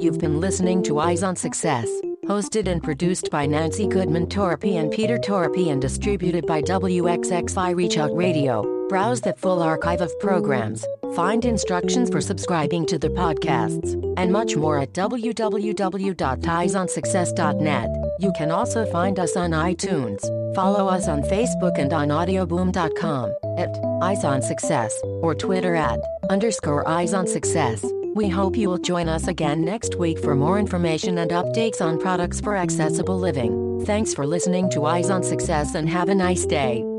You've 0.01 0.19
been 0.19 0.40
listening 0.40 0.83
to 0.85 1.01
Eyes 1.01 1.23
on 1.23 1.37
Success, 1.37 1.87
hosted 2.25 2.66
and 2.66 2.83
produced 2.83 3.31
by 3.31 3.45
Nancy 3.45 3.87
Goodman 3.87 4.29
Torpey 4.29 4.81
and 4.81 4.90
Peter 4.90 5.19
Torpey 5.19 5.71
and 5.71 5.83
distributed 5.83 6.47
by 6.47 6.62
WXXI 6.62 7.77
Reach 7.77 7.99
Out 7.99 8.16
Radio. 8.16 8.88
Browse 8.88 9.21
the 9.21 9.35
full 9.35 9.62
archive 9.62 10.01
of 10.01 10.19
programs, 10.19 10.87
find 11.14 11.44
instructions 11.44 12.11
for 12.11 12.20
subscribing 12.20 12.87
to 12.87 12.99
the 12.99 13.09
podcasts, 13.09 13.94
and 14.16 14.33
much 14.33 14.57
more 14.57 14.79
at 14.79 14.92
www.eyesonsuccess.net. 14.92 17.90
You 18.18 18.33
can 18.33 18.51
also 18.51 18.90
find 18.90 19.18
us 19.18 19.37
on 19.37 19.51
iTunes. 19.51 20.55
Follow 20.55 20.88
us 20.88 21.09
on 21.09 21.23
Facebook 21.23 21.79
and 21.79 21.92
on 21.92 22.09
audioboom.com 22.09 23.35
at 23.59 23.79
Eyes 24.03 24.25
on 24.25 24.42
Success 24.42 24.99
or 25.23 25.35
Twitter 25.35 25.75
at 25.75 26.01
underscore 26.29 26.87
Eyes 26.88 27.14
on 27.14 27.27
Success. 27.27 27.85
We 28.14 28.29
hope 28.29 28.57
you 28.57 28.68
will 28.68 28.79
join 28.79 29.09
us 29.09 29.29
again 29.29 29.64
next 29.64 29.94
week 29.94 30.18
for 30.18 30.35
more 30.35 30.59
information 30.59 31.18
and 31.18 31.31
updates 31.31 31.81
on 31.81 32.01
products 32.01 32.40
for 32.40 32.57
accessible 32.57 33.18
living. 33.18 33.85
Thanks 33.87 34.12
for 34.12 34.27
listening 34.27 34.68
to 34.70 34.85
Eyes 34.85 35.11
on 35.11 35.23
Success 35.23 35.75
and 35.75 35.88
have 35.88 36.09
a 36.09 36.14
nice 36.14 36.44
day. 36.44 36.89